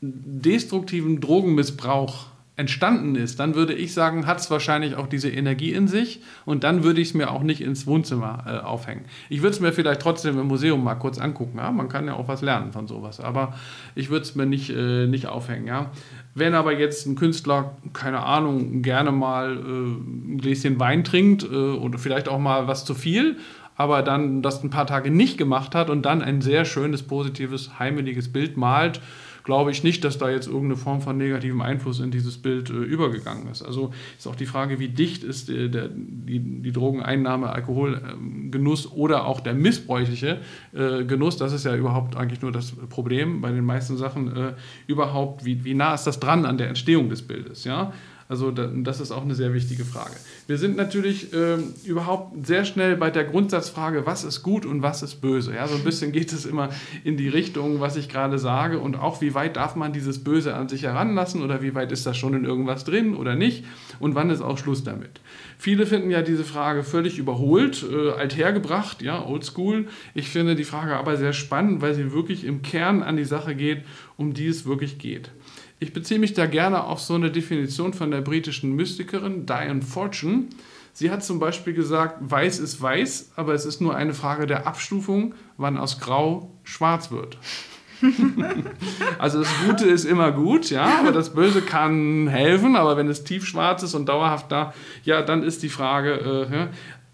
destruktiven 0.00 1.20
Drogenmissbrauch 1.20 2.30
entstanden 2.60 3.16
ist, 3.16 3.40
dann 3.40 3.54
würde 3.54 3.72
ich 3.72 3.94
sagen, 3.94 4.26
hat 4.26 4.38
es 4.38 4.50
wahrscheinlich 4.50 4.94
auch 4.94 5.06
diese 5.06 5.30
Energie 5.30 5.72
in 5.72 5.88
sich 5.88 6.20
und 6.44 6.62
dann 6.62 6.84
würde 6.84 7.00
ich 7.00 7.08
es 7.08 7.14
mir 7.14 7.30
auch 7.30 7.42
nicht 7.42 7.62
ins 7.62 7.86
Wohnzimmer 7.86 8.44
äh, 8.46 8.64
aufhängen. 8.64 9.06
Ich 9.30 9.40
würde 9.40 9.54
es 9.54 9.60
mir 9.60 9.72
vielleicht 9.72 10.02
trotzdem 10.02 10.38
im 10.38 10.46
Museum 10.46 10.84
mal 10.84 10.94
kurz 10.94 11.18
angucken. 11.18 11.56
Ja? 11.56 11.72
Man 11.72 11.88
kann 11.88 12.06
ja 12.06 12.14
auch 12.14 12.28
was 12.28 12.42
lernen 12.42 12.72
von 12.72 12.86
sowas, 12.86 13.18
aber 13.18 13.54
ich 13.94 14.10
würde 14.10 14.24
es 14.24 14.34
mir 14.34 14.46
nicht, 14.46 14.70
äh, 14.70 15.06
nicht 15.06 15.26
aufhängen. 15.26 15.66
Ja? 15.66 15.90
Wenn 16.34 16.54
aber 16.54 16.78
jetzt 16.78 17.06
ein 17.06 17.16
Künstler, 17.16 17.76
keine 17.94 18.20
Ahnung, 18.20 18.82
gerne 18.82 19.10
mal 19.10 19.56
äh, 19.56 19.60
ein 19.60 20.38
Gläschen 20.38 20.78
Wein 20.78 21.02
trinkt 21.02 21.42
äh, 21.42 21.46
oder 21.46 21.98
vielleicht 21.98 22.28
auch 22.28 22.38
mal 22.38 22.68
was 22.68 22.84
zu 22.84 22.94
viel, 22.94 23.38
aber 23.80 24.02
dann 24.02 24.42
das 24.42 24.62
ein 24.62 24.68
paar 24.68 24.86
Tage 24.86 25.10
nicht 25.10 25.38
gemacht 25.38 25.74
hat 25.74 25.88
und 25.88 26.02
dann 26.02 26.20
ein 26.20 26.42
sehr 26.42 26.66
schönes, 26.66 27.02
positives, 27.02 27.78
heimeliges 27.78 28.30
Bild 28.30 28.58
malt, 28.58 29.00
glaube 29.42 29.70
ich 29.70 29.82
nicht, 29.82 30.04
dass 30.04 30.18
da 30.18 30.28
jetzt 30.28 30.48
irgendeine 30.48 30.76
Form 30.76 31.00
von 31.00 31.16
negativem 31.16 31.62
Einfluss 31.62 31.98
in 31.98 32.10
dieses 32.10 32.36
Bild 32.36 32.68
äh, 32.68 32.74
übergegangen 32.74 33.48
ist. 33.50 33.62
Also 33.62 33.90
ist 34.18 34.26
auch 34.26 34.36
die 34.36 34.44
Frage, 34.44 34.80
wie 34.80 34.88
dicht 34.88 35.24
ist 35.24 35.48
der, 35.48 35.68
der, 35.68 35.88
die, 35.88 36.40
die 36.40 36.72
Drogeneinnahme, 36.72 37.48
Alkoholgenuss 37.48 38.84
ähm, 38.84 38.92
oder 38.96 39.24
auch 39.24 39.40
der 39.40 39.54
missbräuchliche 39.54 40.40
äh, 40.74 41.04
Genuss. 41.04 41.38
Das 41.38 41.54
ist 41.54 41.64
ja 41.64 41.74
überhaupt 41.74 42.16
eigentlich 42.16 42.42
nur 42.42 42.52
das 42.52 42.72
Problem 42.90 43.40
bei 43.40 43.50
den 43.50 43.64
meisten 43.64 43.96
Sachen. 43.96 44.36
Äh, 44.36 44.52
überhaupt, 44.88 45.46
wie, 45.46 45.64
wie 45.64 45.72
nah 45.72 45.94
ist 45.94 46.06
das 46.06 46.20
dran 46.20 46.44
an 46.44 46.58
der 46.58 46.68
Entstehung 46.68 47.08
des 47.08 47.22
Bildes? 47.22 47.64
Ja? 47.64 47.94
Also 48.30 48.52
das 48.52 49.00
ist 49.00 49.10
auch 49.10 49.24
eine 49.24 49.34
sehr 49.34 49.52
wichtige 49.54 49.84
Frage. 49.84 50.14
Wir 50.46 50.56
sind 50.56 50.76
natürlich 50.76 51.32
äh, 51.32 51.56
überhaupt 51.84 52.46
sehr 52.46 52.64
schnell 52.64 52.96
bei 52.96 53.10
der 53.10 53.24
Grundsatzfrage, 53.24 54.06
was 54.06 54.22
ist 54.22 54.44
gut 54.44 54.64
und 54.64 54.82
was 54.82 55.02
ist 55.02 55.16
böse. 55.16 55.52
Ja, 55.52 55.66
so 55.66 55.74
ein 55.74 55.82
bisschen 55.82 56.12
geht 56.12 56.32
es 56.32 56.46
immer 56.46 56.68
in 57.02 57.16
die 57.16 57.26
Richtung, 57.26 57.80
was 57.80 57.96
ich 57.96 58.08
gerade 58.08 58.38
sage 58.38 58.78
und 58.78 58.94
auch 58.94 59.20
wie 59.20 59.34
weit 59.34 59.56
darf 59.56 59.74
man 59.74 59.92
dieses 59.92 60.22
Böse 60.22 60.54
an 60.54 60.68
sich 60.68 60.84
heranlassen 60.84 61.42
oder 61.42 61.60
wie 61.60 61.74
weit 61.74 61.90
ist 61.90 62.06
das 62.06 62.16
schon 62.16 62.34
in 62.34 62.44
irgendwas 62.44 62.84
drin 62.84 63.16
oder 63.16 63.34
nicht 63.34 63.64
und 63.98 64.14
wann 64.14 64.30
ist 64.30 64.42
auch 64.42 64.58
Schluss 64.58 64.84
damit. 64.84 65.20
Viele 65.58 65.84
finden 65.84 66.12
ja 66.12 66.22
diese 66.22 66.44
Frage 66.44 66.84
völlig 66.84 67.18
überholt, 67.18 67.84
äh, 67.90 68.12
althergebracht, 68.12 69.02
ja, 69.02 69.26
oldschool. 69.26 69.88
Ich 70.14 70.28
finde 70.28 70.54
die 70.54 70.62
Frage 70.62 70.96
aber 70.96 71.16
sehr 71.16 71.32
spannend, 71.32 71.82
weil 71.82 71.94
sie 71.94 72.12
wirklich 72.12 72.44
im 72.44 72.62
Kern 72.62 73.02
an 73.02 73.16
die 73.16 73.24
Sache 73.24 73.56
geht, 73.56 73.82
um 74.16 74.34
die 74.34 74.46
es 74.46 74.66
wirklich 74.66 74.98
geht. 74.98 75.32
Ich 75.82 75.94
beziehe 75.94 76.20
mich 76.20 76.34
da 76.34 76.44
gerne 76.44 76.84
auf 76.84 77.00
so 77.00 77.14
eine 77.14 77.30
Definition 77.30 77.94
von 77.94 78.10
der 78.10 78.20
britischen 78.20 78.76
Mystikerin 78.76 79.46
Diane 79.46 79.80
Fortune. 79.80 80.44
Sie 80.92 81.10
hat 81.10 81.24
zum 81.24 81.38
Beispiel 81.38 81.72
gesagt, 81.72 82.18
weiß 82.20 82.58
ist 82.58 82.82
weiß, 82.82 83.32
aber 83.36 83.54
es 83.54 83.64
ist 83.64 83.80
nur 83.80 83.96
eine 83.96 84.12
Frage 84.12 84.46
der 84.46 84.66
Abstufung, 84.66 85.34
wann 85.56 85.78
aus 85.78 85.98
grau 85.98 86.52
schwarz 86.64 87.10
wird. 87.10 87.38
also 89.18 89.40
das 89.40 89.48
Gute 89.66 89.86
ist 89.86 90.04
immer 90.04 90.32
gut, 90.32 90.68
ja, 90.68 90.98
aber 91.00 91.12
das 91.12 91.32
Böse 91.32 91.62
kann 91.62 92.28
helfen, 92.28 92.76
aber 92.76 92.98
wenn 92.98 93.08
es 93.08 93.24
tiefschwarz 93.24 93.82
ist 93.82 93.94
und 93.94 94.06
dauerhaft 94.06 94.52
da, 94.52 94.74
ja, 95.04 95.22
dann 95.22 95.42
ist 95.42 95.62
die 95.62 95.68
Frage, 95.70 96.12
äh, 96.12 96.68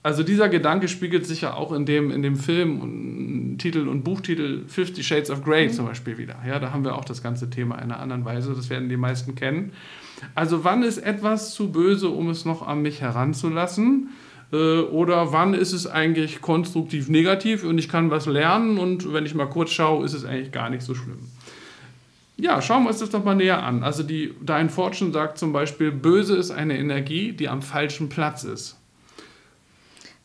also 0.07 0.23
dieser 0.23 0.49
Gedanke 0.49 0.87
spiegelt 0.87 1.27
sich 1.27 1.41
ja 1.41 1.55
auch 1.55 1.73
in 1.73 1.85
dem, 1.85 2.13
in 2.13 2.23
dem 2.23 2.37
Film 2.37 2.81
und 2.81 3.59
Titel 3.59 3.89
und 3.89 4.05
Buchtitel 4.05 4.63
Fifty 4.69 5.03
Shades 5.03 5.31
of 5.31 5.43
Grey 5.43 5.67
mhm. 5.67 5.73
zum 5.73 5.87
Beispiel 5.87 6.17
wieder. 6.17 6.37
Ja, 6.47 6.61
da 6.61 6.71
haben 6.71 6.85
wir 6.85 6.95
auch 6.95 7.05
das 7.05 7.25
ganze 7.25 7.51
Thema 7.51 7.75
in 7.79 7.91
einer 7.91 7.99
anderen 7.99 8.25
Weise, 8.25 8.55
das 8.55 8.71
werden 8.71 8.89
die 8.89 8.97
meisten 8.97 9.35
kennen. 9.35 9.73
Also 10.37 10.63
wann 10.63 10.85
ist 10.85 10.99
etwas 10.99 11.55
zu 11.55 11.73
böse, 11.73 12.09
um 12.09 12.31
es 12.31 12.45
noch 12.45 12.65
an 12.65 12.83
mich 12.83 13.01
heranzulassen? 13.01 14.11
Äh, 14.53 14.83
oder 14.83 15.33
wann 15.33 15.55
ist 15.55 15.73
es 15.73 15.89
eigentlich 15.89 16.41
konstruktiv 16.41 17.09
negativ 17.09 17.65
und 17.65 17.77
ich 17.77 17.89
kann 17.89 18.09
was 18.09 18.27
lernen 18.27 18.79
und 18.79 19.13
wenn 19.13 19.27
ich 19.27 19.35
mal 19.35 19.47
kurz 19.47 19.73
schaue, 19.73 20.05
ist 20.05 20.13
es 20.13 20.25
eigentlich 20.25 20.53
gar 20.53 20.71
nicht 20.71 20.83
so 20.83 20.95
schlimm. 20.95 21.19
Ja, 22.37 22.63
schauen 22.63 22.85
wir 22.85 22.91
uns 22.91 23.01
das 23.01 23.11
doch 23.11 23.25
mal 23.25 23.35
näher 23.35 23.65
an. 23.65 23.83
Also 23.83 24.05
die 24.05 24.35
Dein 24.41 24.71
Fortune 24.71 25.11
sagt 25.11 25.37
zum 25.37 25.53
Beispiel, 25.53 25.91
böse 25.91 26.37
ist 26.37 26.53
eine 26.53 26.79
Energie, 26.79 27.33
die 27.33 27.49
am 27.49 27.61
falschen 27.61 28.09
Platz 28.09 28.45
ist. 28.45 28.77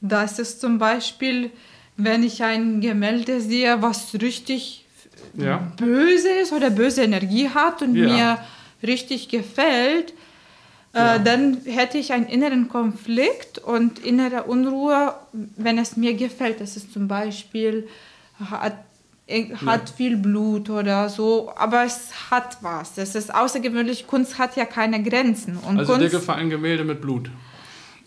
Das 0.02 0.40
ist 0.40 0.60
zum 0.60 0.80
Beispiel, 0.80 1.52
wenn 1.96 2.24
ich 2.24 2.44
ein 2.44 2.82
Gemälde 2.82 3.40
sehe, 3.40 3.82
was 3.82 4.14
richtig 4.16 4.86
ja. 5.36 5.72
böse 5.78 6.30
ist 6.42 6.52
oder 6.52 6.70
böse 6.70 7.04
Energie 7.04 7.50
hat 7.50 7.82
und 7.82 7.96
ja. 7.96 8.08
mir 8.08 8.38
richtig 8.84 9.30
gefällt, 9.30 10.14
äh, 10.94 10.98
ja. 10.98 11.18
dann 11.20 11.58
hätte 11.66 11.98
ich 11.98 12.12
einen 12.14 12.26
inneren 12.26 12.68
Konflikt 12.68 13.60
und 13.60 14.00
innere 14.00 14.44
Unruhe, 14.44 15.14
wenn 15.32 15.78
es 15.78 15.96
mir 15.96 16.16
gefällt. 16.16 16.60
Das 16.60 16.76
ist 16.76 16.92
zum 16.92 17.08
Beispiel, 17.08 17.88
hat, 18.40 18.78
hat 19.66 19.90
viel 19.90 20.18
Blut 20.18 20.70
oder 20.70 21.08
so, 21.10 21.52
aber 21.56 21.86
es 21.86 22.32
hat 22.32 22.58
was. 22.62 22.96
Das 22.96 23.16
ist 23.16 23.34
außergewöhnlich. 23.34 24.08
Kunst 24.08 24.38
hat 24.38 24.58
ja 24.58 24.66
keine 24.66 25.02
Grenzen. 25.02 25.58
Und 25.58 25.80
also 25.80 25.94
Kunst, 25.94 26.08
dir 26.08 26.18
gefallen 26.20 26.50
Gemälde 26.50 26.84
mit 26.84 27.02
Blut? 27.02 27.30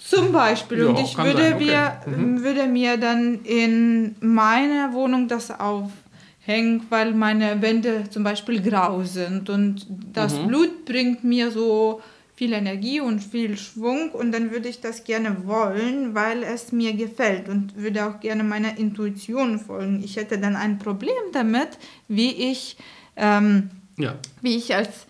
Zum 0.06 0.32
Beispiel. 0.32 0.78
Ja, 0.78 0.86
und 0.86 1.00
ich 1.00 1.16
würde, 1.16 1.54
okay. 1.54 2.10
mhm. 2.10 2.42
würde 2.42 2.66
mir 2.66 2.98
dann 2.98 3.40
in 3.44 4.14
meiner 4.20 4.92
Wohnung 4.92 5.28
das 5.28 5.50
aufhängen, 5.50 6.82
weil 6.90 7.14
meine 7.14 7.62
Wände 7.62 8.04
zum 8.10 8.22
Beispiel 8.22 8.60
grau 8.60 9.02
sind. 9.04 9.48
Und 9.48 9.86
das 10.12 10.38
mhm. 10.38 10.48
Blut 10.48 10.84
bringt 10.84 11.24
mir 11.24 11.50
so 11.50 12.02
viel 12.34 12.52
Energie 12.52 13.00
und 13.00 13.20
viel 13.20 13.56
Schwung. 13.56 14.10
Und 14.10 14.32
dann 14.32 14.50
würde 14.50 14.68
ich 14.68 14.82
das 14.82 15.04
gerne 15.04 15.46
wollen, 15.46 16.14
weil 16.14 16.42
es 16.42 16.70
mir 16.70 16.92
gefällt 16.92 17.48
und 17.48 17.74
würde 17.74 18.06
auch 18.06 18.20
gerne 18.20 18.44
meiner 18.44 18.76
Intuition 18.76 19.58
folgen. 19.58 20.02
Ich 20.04 20.16
hätte 20.16 20.38
dann 20.38 20.54
ein 20.54 20.78
Problem 20.78 21.32
damit, 21.32 21.78
wie 22.08 22.50
ich, 22.50 22.76
ähm, 23.16 23.70
ja. 23.96 24.16
wie 24.42 24.56
ich 24.56 24.74
als 24.74 25.06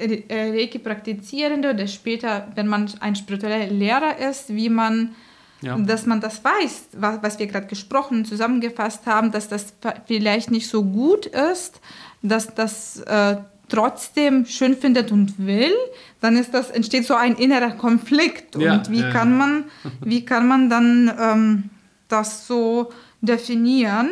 Reiki-Praktizierende 0.00 1.70
oder 1.70 1.86
später, 1.86 2.48
wenn 2.54 2.66
man 2.66 2.90
ein 3.00 3.16
spiritueller 3.16 3.66
Lehrer 3.66 4.18
ist, 4.18 4.54
wie 4.54 4.68
man, 4.68 5.14
ja. 5.60 5.76
dass 5.78 6.06
man 6.06 6.20
das 6.20 6.42
weiß, 6.42 6.88
was, 6.96 7.22
was 7.22 7.38
wir 7.38 7.46
gerade 7.46 7.66
gesprochen, 7.66 8.24
zusammengefasst 8.24 9.06
haben, 9.06 9.30
dass 9.32 9.48
das 9.48 9.74
vielleicht 10.06 10.50
nicht 10.50 10.68
so 10.68 10.84
gut 10.84 11.26
ist, 11.26 11.80
dass 12.22 12.54
das 12.54 13.00
äh, 13.00 13.36
trotzdem 13.68 14.44
schön 14.46 14.76
findet 14.76 15.12
und 15.12 15.38
will, 15.38 15.72
dann 16.20 16.36
ist 16.36 16.52
das, 16.52 16.70
entsteht 16.70 17.06
so 17.06 17.14
ein 17.14 17.36
innerer 17.36 17.70
Konflikt. 17.70 18.56
Ja, 18.56 18.74
und 18.74 18.90
wie, 18.90 19.00
ja, 19.00 19.10
kann 19.10 19.36
Man, 19.36 19.64
wie 20.00 20.24
kann 20.24 20.46
man 20.46 20.68
dann 20.68 21.10
ähm, 21.18 21.70
das 22.08 22.46
so 22.46 22.90
definieren? 23.20 24.10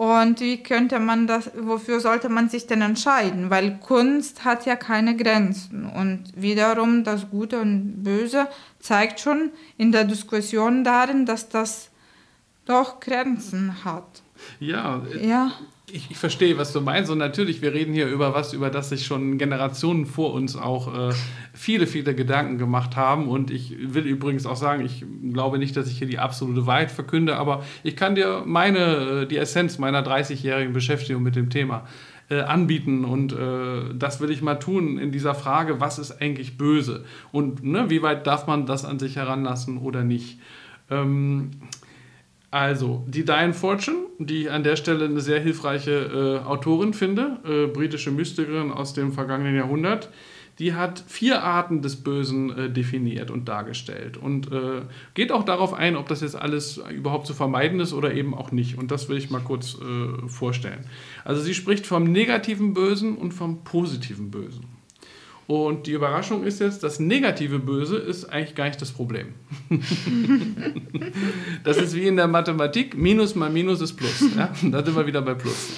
Und 0.00 0.40
wie 0.40 0.62
könnte 0.62 0.98
man 0.98 1.26
das, 1.26 1.50
wofür 1.54 2.00
sollte 2.00 2.30
man 2.30 2.48
sich 2.48 2.66
denn 2.66 2.80
entscheiden? 2.80 3.50
Weil 3.50 3.78
Kunst 3.80 4.46
hat 4.46 4.64
ja 4.64 4.74
keine 4.74 5.14
Grenzen. 5.14 5.84
Und 5.84 6.24
wiederum 6.34 7.04
das 7.04 7.28
Gute 7.28 7.60
und 7.60 8.02
Böse 8.02 8.48
zeigt 8.78 9.20
schon 9.20 9.50
in 9.76 9.92
der 9.92 10.04
Diskussion 10.04 10.84
darin, 10.84 11.26
dass 11.26 11.50
das 11.50 11.90
doch 12.64 13.00
Grenzen 13.00 13.84
hat. 13.84 14.22
Ja, 14.58 15.02
ja 15.20 15.52
ich, 15.92 16.10
ich, 16.10 16.16
verstehe, 16.16 16.58
was 16.58 16.72
du 16.72 16.80
meinst. 16.80 17.10
Und 17.10 17.18
natürlich, 17.18 17.62
wir 17.62 17.72
reden 17.72 17.92
hier 17.92 18.06
über 18.08 18.34
was, 18.34 18.52
über 18.52 18.70
das 18.70 18.88
sich 18.88 19.06
schon 19.06 19.38
Generationen 19.38 20.06
vor 20.06 20.32
uns 20.32 20.56
auch 20.56 21.10
äh, 21.10 21.14
viele, 21.52 21.86
viele 21.86 22.14
Gedanken 22.14 22.58
gemacht 22.58 22.96
haben. 22.96 23.28
Und 23.28 23.50
ich 23.50 23.74
will 23.94 24.06
übrigens 24.06 24.46
auch 24.46 24.56
sagen, 24.56 24.84
ich 24.84 25.04
glaube 25.32 25.58
nicht, 25.58 25.76
dass 25.76 25.88
ich 25.88 25.98
hier 25.98 26.06
die 26.06 26.18
absolute 26.18 26.66
Wahrheit 26.66 26.90
verkünde, 26.90 27.36
aber 27.36 27.64
ich 27.82 27.96
kann 27.96 28.14
dir 28.14 28.42
meine, 28.46 29.22
äh, 29.22 29.26
die 29.26 29.36
Essenz 29.36 29.78
meiner 29.78 30.04
30-jährigen 30.04 30.72
Beschäftigung 30.72 31.22
mit 31.22 31.36
dem 31.36 31.50
Thema 31.50 31.86
äh, 32.30 32.40
anbieten. 32.40 33.04
Und 33.04 33.32
äh, 33.32 33.94
das 33.94 34.20
will 34.20 34.30
ich 34.30 34.42
mal 34.42 34.56
tun 34.56 34.98
in 34.98 35.12
dieser 35.12 35.34
Frage, 35.34 35.80
was 35.80 35.98
ist 35.98 36.22
eigentlich 36.22 36.56
böse? 36.56 37.04
Und 37.32 37.64
ne, 37.64 37.90
wie 37.90 38.02
weit 38.02 38.26
darf 38.26 38.46
man 38.46 38.66
das 38.66 38.84
an 38.84 38.98
sich 38.98 39.16
heranlassen 39.16 39.78
oder 39.78 40.04
nicht? 40.04 40.38
Ähm, 40.90 41.50
also, 42.50 43.04
die 43.06 43.24
Diane 43.24 43.54
Fortune, 43.54 44.06
die 44.18 44.42
ich 44.42 44.50
an 44.50 44.64
der 44.64 44.74
Stelle 44.74 45.04
eine 45.04 45.20
sehr 45.20 45.40
hilfreiche 45.40 46.42
äh, 46.42 46.46
Autorin 46.46 46.94
finde, 46.94 47.38
äh, 47.44 47.66
britische 47.66 48.10
Mystikerin 48.10 48.72
aus 48.72 48.92
dem 48.92 49.12
vergangenen 49.12 49.54
Jahrhundert, 49.54 50.10
die 50.58 50.74
hat 50.74 51.02
vier 51.06 51.42
Arten 51.42 51.80
des 51.80 52.02
Bösen 52.02 52.50
äh, 52.50 52.70
definiert 52.70 53.30
und 53.30 53.48
dargestellt 53.48 54.16
und 54.16 54.50
äh, 54.52 54.82
geht 55.14 55.30
auch 55.30 55.44
darauf 55.44 55.72
ein, 55.72 55.96
ob 55.96 56.08
das 56.08 56.22
jetzt 56.22 56.34
alles 56.34 56.82
überhaupt 56.92 57.26
zu 57.26 57.34
vermeiden 57.34 57.78
ist 57.78 57.92
oder 57.92 58.12
eben 58.12 58.34
auch 58.34 58.50
nicht. 58.50 58.76
Und 58.76 58.90
das 58.90 59.08
will 59.08 59.16
ich 59.16 59.30
mal 59.30 59.40
kurz 59.40 59.78
äh, 59.80 60.28
vorstellen. 60.28 60.84
Also 61.24 61.40
sie 61.40 61.54
spricht 61.54 61.86
vom 61.86 62.04
negativen 62.04 62.74
Bösen 62.74 63.16
und 63.16 63.32
vom 63.32 63.62
positiven 63.62 64.30
Bösen. 64.30 64.79
Und 65.50 65.88
die 65.88 65.90
Überraschung 65.90 66.44
ist 66.44 66.60
jetzt, 66.60 66.84
das 66.84 67.00
negative 67.00 67.58
Böse 67.58 67.96
ist 67.96 68.26
eigentlich 68.26 68.54
gar 68.54 68.66
nicht 68.66 68.80
das 68.80 68.92
Problem. 68.92 69.34
das 71.64 71.76
ist 71.78 71.96
wie 71.96 72.06
in 72.06 72.14
der 72.14 72.28
Mathematik, 72.28 72.96
Minus 72.96 73.34
mal 73.34 73.50
Minus 73.50 73.80
ist 73.80 73.94
Plus. 73.94 74.26
Ja? 74.36 74.52
Da 74.70 74.84
sind 74.84 74.94
wir 74.94 75.08
wieder 75.08 75.22
bei 75.22 75.34
Plus. 75.34 75.70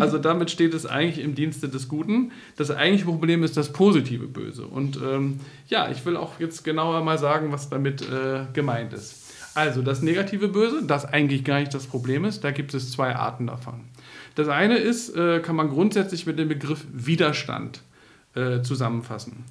Also 0.00 0.18
damit 0.18 0.50
steht 0.50 0.74
es 0.74 0.84
eigentlich 0.84 1.24
im 1.24 1.36
Dienste 1.36 1.68
des 1.68 1.86
Guten. 1.86 2.32
Das 2.56 2.72
eigentliche 2.72 3.04
Problem 3.04 3.44
ist 3.44 3.56
das 3.56 3.72
positive 3.72 4.26
Böse. 4.26 4.66
Und 4.66 4.98
ähm, 5.00 5.38
ja, 5.68 5.88
ich 5.88 6.04
will 6.04 6.16
auch 6.16 6.40
jetzt 6.40 6.64
genauer 6.64 7.04
mal 7.04 7.18
sagen, 7.18 7.52
was 7.52 7.70
damit 7.70 8.02
äh, 8.02 8.46
gemeint 8.52 8.94
ist. 8.94 9.32
Also 9.54 9.82
das 9.82 10.02
negative 10.02 10.48
Böse, 10.48 10.82
das 10.84 11.04
eigentlich 11.04 11.44
gar 11.44 11.60
nicht 11.60 11.72
das 11.72 11.86
Problem 11.86 12.24
ist, 12.24 12.42
da 12.42 12.50
gibt 12.50 12.74
es 12.74 12.90
zwei 12.90 13.14
Arten 13.14 13.46
davon. 13.46 13.74
Das 14.34 14.48
eine 14.48 14.78
ist, 14.78 15.14
äh, 15.14 15.38
kann 15.38 15.54
man 15.54 15.68
grundsätzlich 15.68 16.26
mit 16.26 16.36
dem 16.40 16.48
Begriff 16.48 16.84
Widerstand 16.92 17.80
äh, 18.34 18.62
zusammenfassen. 18.62 19.44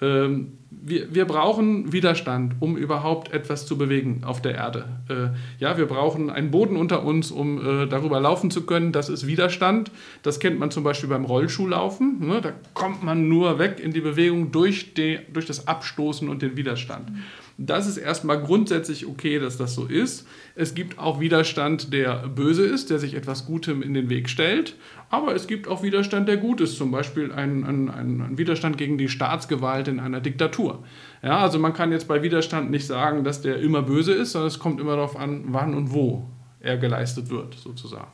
Ähm, 0.00 0.58
wir, 0.70 1.14
wir 1.14 1.24
brauchen 1.24 1.92
Widerstand, 1.92 2.56
um 2.60 2.76
überhaupt 2.76 3.32
etwas 3.32 3.66
zu 3.66 3.78
bewegen 3.78 4.22
auf 4.24 4.42
der 4.42 4.54
Erde. 4.54 4.84
Äh, 5.08 5.62
ja, 5.62 5.78
wir 5.78 5.86
brauchen 5.86 6.28
einen 6.28 6.50
Boden 6.50 6.76
unter 6.76 7.02
uns, 7.02 7.30
um 7.30 7.58
äh, 7.58 7.86
darüber 7.86 8.20
laufen 8.20 8.50
zu 8.50 8.66
können. 8.66 8.92
Das 8.92 9.08
ist 9.08 9.26
Widerstand. 9.26 9.90
Das 10.22 10.38
kennt 10.38 10.58
man 10.58 10.70
zum 10.70 10.84
Beispiel 10.84 11.08
beim 11.08 11.24
Rollschuhlaufen. 11.24 12.26
Ne? 12.26 12.40
Da 12.42 12.52
kommt 12.74 13.02
man 13.02 13.28
nur 13.28 13.58
weg 13.58 13.80
in 13.80 13.92
die 13.92 14.02
Bewegung 14.02 14.52
durch, 14.52 14.92
die, 14.94 15.18
durch 15.32 15.46
das 15.46 15.66
Abstoßen 15.66 16.28
und 16.28 16.42
den 16.42 16.56
Widerstand. 16.56 17.10
Mhm. 17.10 17.22
Das 17.58 17.86
ist 17.86 17.96
erstmal 17.96 18.42
grundsätzlich 18.42 19.06
okay, 19.06 19.38
dass 19.38 19.56
das 19.56 19.74
so 19.74 19.86
ist. 19.86 20.26
Es 20.54 20.74
gibt 20.74 20.98
auch 20.98 21.20
Widerstand, 21.20 21.90
der 21.90 22.28
böse 22.28 22.66
ist, 22.66 22.90
der 22.90 22.98
sich 22.98 23.14
etwas 23.14 23.46
Gutem 23.46 23.80
in 23.80 23.94
den 23.94 24.10
Weg 24.10 24.28
stellt. 24.28 24.76
Aber 25.08 25.34
es 25.34 25.46
gibt 25.46 25.66
auch 25.66 25.82
Widerstand, 25.82 26.28
der 26.28 26.36
gut 26.36 26.60
ist. 26.60 26.76
Zum 26.76 26.90
Beispiel 26.90 27.32
ein, 27.32 27.64
ein, 27.64 27.88
ein 27.88 28.36
Widerstand 28.36 28.76
gegen 28.76 28.98
die 28.98 29.08
Staatsgewalt 29.08 29.88
in 29.88 30.00
einer 30.00 30.20
Diktatur. 30.20 30.84
Ja, 31.22 31.38
also 31.38 31.58
man 31.58 31.72
kann 31.72 31.92
jetzt 31.92 32.08
bei 32.08 32.22
Widerstand 32.22 32.70
nicht 32.70 32.86
sagen, 32.86 33.24
dass 33.24 33.40
der 33.40 33.58
immer 33.58 33.80
böse 33.80 34.12
ist, 34.12 34.32
sondern 34.32 34.48
es 34.48 34.58
kommt 34.58 34.78
immer 34.78 34.96
darauf 34.96 35.16
an, 35.16 35.44
wann 35.46 35.74
und 35.74 35.92
wo 35.92 36.28
er 36.60 36.76
geleistet 36.76 37.30
wird, 37.30 37.54
sozusagen. 37.54 38.12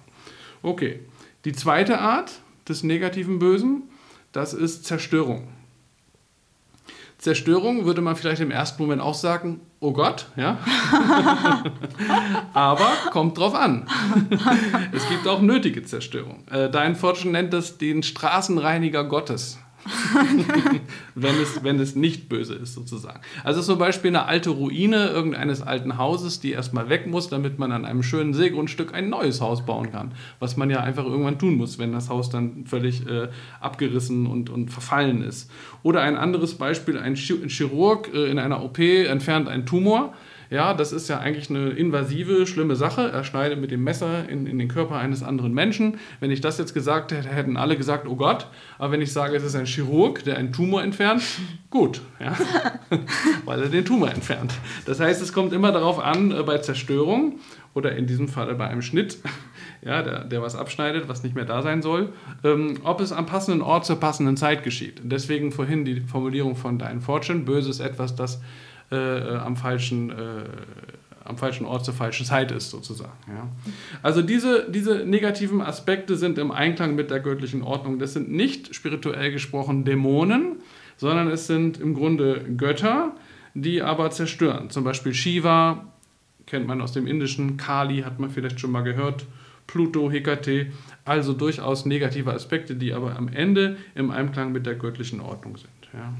Okay. 0.62 1.00
Die 1.44 1.52
zweite 1.52 1.98
Art 1.98 2.40
des 2.68 2.84
negativen 2.84 3.40
Bösen, 3.40 3.82
das 4.30 4.54
ist 4.54 4.84
Zerstörung. 4.84 5.48
Zerstörung 7.22 7.84
würde 7.84 8.00
man 8.00 8.16
vielleicht 8.16 8.42
im 8.42 8.50
ersten 8.50 8.82
Moment 8.82 9.00
auch 9.00 9.14
sagen, 9.14 9.60
oh 9.78 9.92
Gott, 9.92 10.26
ja. 10.34 10.58
Aber 12.52 12.88
kommt 13.12 13.38
drauf 13.38 13.54
an. 13.54 13.86
es 14.90 15.08
gibt 15.08 15.28
auch 15.28 15.40
nötige 15.40 15.84
Zerstörung. 15.84 16.42
Äh, 16.50 16.68
Dein 16.68 16.96
Fortune 16.96 17.30
nennt 17.30 17.52
das 17.52 17.78
den 17.78 18.02
Straßenreiniger 18.02 19.04
Gottes. 19.04 19.58
wenn, 21.14 21.34
es, 21.40 21.64
wenn 21.64 21.80
es 21.80 21.94
nicht 21.96 22.28
böse 22.28 22.54
ist, 22.54 22.74
sozusagen. 22.74 23.20
Also 23.44 23.60
zum 23.62 23.78
Beispiel 23.78 24.10
eine 24.10 24.26
alte 24.26 24.50
Ruine 24.50 25.08
irgendeines 25.08 25.62
alten 25.62 25.98
Hauses, 25.98 26.40
die 26.40 26.52
erstmal 26.52 26.88
weg 26.88 27.06
muss, 27.06 27.28
damit 27.28 27.58
man 27.58 27.72
an 27.72 27.84
einem 27.84 28.02
schönen 28.02 28.34
Seegrundstück 28.34 28.94
ein 28.94 29.08
neues 29.08 29.40
Haus 29.40 29.66
bauen 29.66 29.90
kann. 29.90 30.12
Was 30.38 30.56
man 30.56 30.70
ja 30.70 30.80
einfach 30.80 31.04
irgendwann 31.04 31.38
tun 31.38 31.56
muss, 31.56 31.78
wenn 31.78 31.92
das 31.92 32.08
Haus 32.08 32.30
dann 32.30 32.64
völlig 32.66 33.06
äh, 33.06 33.28
abgerissen 33.60 34.26
und, 34.26 34.50
und 34.50 34.70
verfallen 34.70 35.22
ist. 35.22 35.50
Oder 35.82 36.02
ein 36.02 36.16
anderes 36.16 36.54
Beispiel, 36.54 36.98
ein 36.98 37.14
Chirurg 37.16 38.12
äh, 38.14 38.30
in 38.30 38.38
einer 38.38 38.62
OP 38.62 38.78
entfernt 38.78 39.48
einen 39.48 39.66
Tumor 39.66 40.14
ja, 40.52 40.74
das 40.74 40.92
ist 40.92 41.08
ja 41.08 41.18
eigentlich 41.18 41.48
eine 41.48 41.70
invasive, 41.70 42.46
schlimme 42.46 42.76
Sache. 42.76 43.10
Er 43.10 43.24
schneidet 43.24 43.58
mit 43.58 43.70
dem 43.70 43.82
Messer 43.82 44.28
in, 44.28 44.46
in 44.46 44.58
den 44.58 44.68
Körper 44.68 44.96
eines 44.96 45.22
anderen 45.22 45.54
Menschen. 45.54 45.96
Wenn 46.20 46.30
ich 46.30 46.42
das 46.42 46.58
jetzt 46.58 46.74
gesagt 46.74 47.10
hätte, 47.10 47.26
hätten 47.26 47.56
alle 47.56 47.74
gesagt, 47.74 48.06
oh 48.06 48.16
Gott. 48.16 48.48
Aber 48.78 48.92
wenn 48.92 49.00
ich 49.00 49.14
sage, 49.14 49.34
es 49.34 49.44
ist 49.44 49.56
ein 49.56 49.64
Chirurg, 49.64 50.24
der 50.24 50.36
einen 50.36 50.52
Tumor 50.52 50.82
entfernt, 50.82 51.22
gut, 51.70 52.02
ja, 52.20 52.36
weil 53.46 53.62
er 53.62 53.70
den 53.70 53.86
Tumor 53.86 54.10
entfernt. 54.10 54.52
Das 54.84 55.00
heißt, 55.00 55.22
es 55.22 55.32
kommt 55.32 55.54
immer 55.54 55.72
darauf 55.72 55.98
an, 55.98 56.30
äh, 56.32 56.42
bei 56.42 56.58
Zerstörung 56.58 57.40
oder 57.72 57.96
in 57.96 58.06
diesem 58.06 58.28
Fall 58.28 58.54
bei 58.54 58.68
einem 58.68 58.82
Schnitt, 58.82 59.20
ja, 59.82 60.02
der, 60.02 60.24
der 60.24 60.42
was 60.42 60.54
abschneidet, 60.54 61.08
was 61.08 61.22
nicht 61.22 61.34
mehr 61.34 61.46
da 61.46 61.62
sein 61.62 61.80
soll, 61.80 62.12
ähm, 62.44 62.74
ob 62.84 63.00
es 63.00 63.10
am 63.12 63.24
passenden 63.24 63.62
Ort 63.62 63.86
zur 63.86 63.98
passenden 63.98 64.36
Zeit 64.36 64.64
geschieht. 64.64 65.00
Deswegen 65.02 65.50
vorhin 65.50 65.86
die 65.86 66.02
Formulierung 66.02 66.56
von 66.56 66.78
Dein 66.78 67.00
Fortune, 67.00 67.40
böse 67.40 67.70
ist 67.70 67.80
etwas, 67.80 68.16
das 68.16 68.42
äh, 68.92 69.36
am, 69.36 69.56
falschen, 69.56 70.10
äh, 70.10 70.44
am 71.24 71.38
falschen 71.38 71.66
Ort 71.66 71.84
zur 71.84 71.94
falschen 71.94 72.26
Zeit 72.26 72.50
ist, 72.52 72.70
sozusagen. 72.70 73.12
Ja. 73.28 73.48
Also 74.02 74.22
diese, 74.22 74.70
diese 74.70 75.04
negativen 75.06 75.60
Aspekte 75.60 76.16
sind 76.16 76.38
im 76.38 76.50
Einklang 76.50 76.94
mit 76.94 77.10
der 77.10 77.20
göttlichen 77.20 77.62
Ordnung. 77.62 77.98
Das 77.98 78.12
sind 78.12 78.30
nicht 78.30 78.74
spirituell 78.74 79.32
gesprochen 79.32 79.84
Dämonen, 79.84 80.56
sondern 80.96 81.28
es 81.28 81.46
sind 81.46 81.80
im 81.80 81.94
Grunde 81.94 82.44
Götter, 82.56 83.16
die 83.54 83.82
aber 83.82 84.10
zerstören. 84.10 84.70
Zum 84.70 84.84
Beispiel 84.84 85.14
Shiva, 85.14 85.86
kennt 86.46 86.66
man 86.66 86.80
aus 86.80 86.92
dem 86.92 87.06
Indischen, 87.06 87.56
Kali 87.56 88.02
hat 88.02 88.18
man 88.18 88.30
vielleicht 88.30 88.60
schon 88.60 88.70
mal 88.70 88.82
gehört, 88.82 89.26
Pluto, 89.66 90.10
Hekate, 90.10 90.66
also 91.04 91.32
durchaus 91.32 91.86
negative 91.86 92.32
Aspekte, 92.32 92.74
die 92.74 92.92
aber 92.92 93.16
am 93.16 93.28
Ende 93.28 93.76
im 93.94 94.10
Einklang 94.10 94.52
mit 94.52 94.66
der 94.66 94.74
göttlichen 94.74 95.20
Ordnung 95.20 95.56
sind. 95.56 95.70
Ja. 95.92 96.14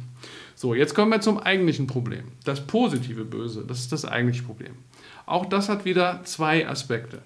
So, 0.63 0.75
jetzt 0.75 0.95
kommen 0.95 1.11
wir 1.11 1.21
zum 1.21 1.41
eigentlichen 1.41 1.89
Problem. 1.89 2.23
Das 2.45 2.65
positive 2.65 3.25
Böse, 3.25 3.65
das 3.67 3.81
ist 3.81 3.91
das 3.91 4.05
eigentliche 4.05 4.45
Problem. 4.45 4.77
Auch 5.27 5.47
das 5.47 5.69
hat 5.69 5.85
wieder 5.85 6.21
zwei 6.23 6.69
Aspekte. 6.69 7.21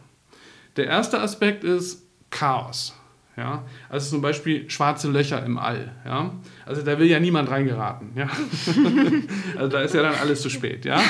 Der 0.76 0.86
erste 0.86 1.20
Aspekt 1.20 1.62
ist 1.62 2.02
Chaos. 2.30 2.94
Ja? 3.36 3.64
Also 3.90 4.10
zum 4.10 4.22
Beispiel 4.22 4.68
schwarze 4.70 5.10
Löcher 5.10 5.44
im 5.44 5.58
All. 5.58 5.92
Ja? 6.06 6.30
Also 6.64 6.82
da 6.82 6.98
will 6.98 7.06
ja 7.06 7.20
niemand 7.20 7.50
reingeraten. 7.50 8.12
Ja? 8.14 8.28
also 9.58 9.68
da 9.68 9.80
ist 9.82 9.94
ja 9.94 10.02
dann 10.02 10.14
alles 10.14 10.40
zu 10.40 10.48
spät. 10.48 10.86
Ja? 10.86 11.00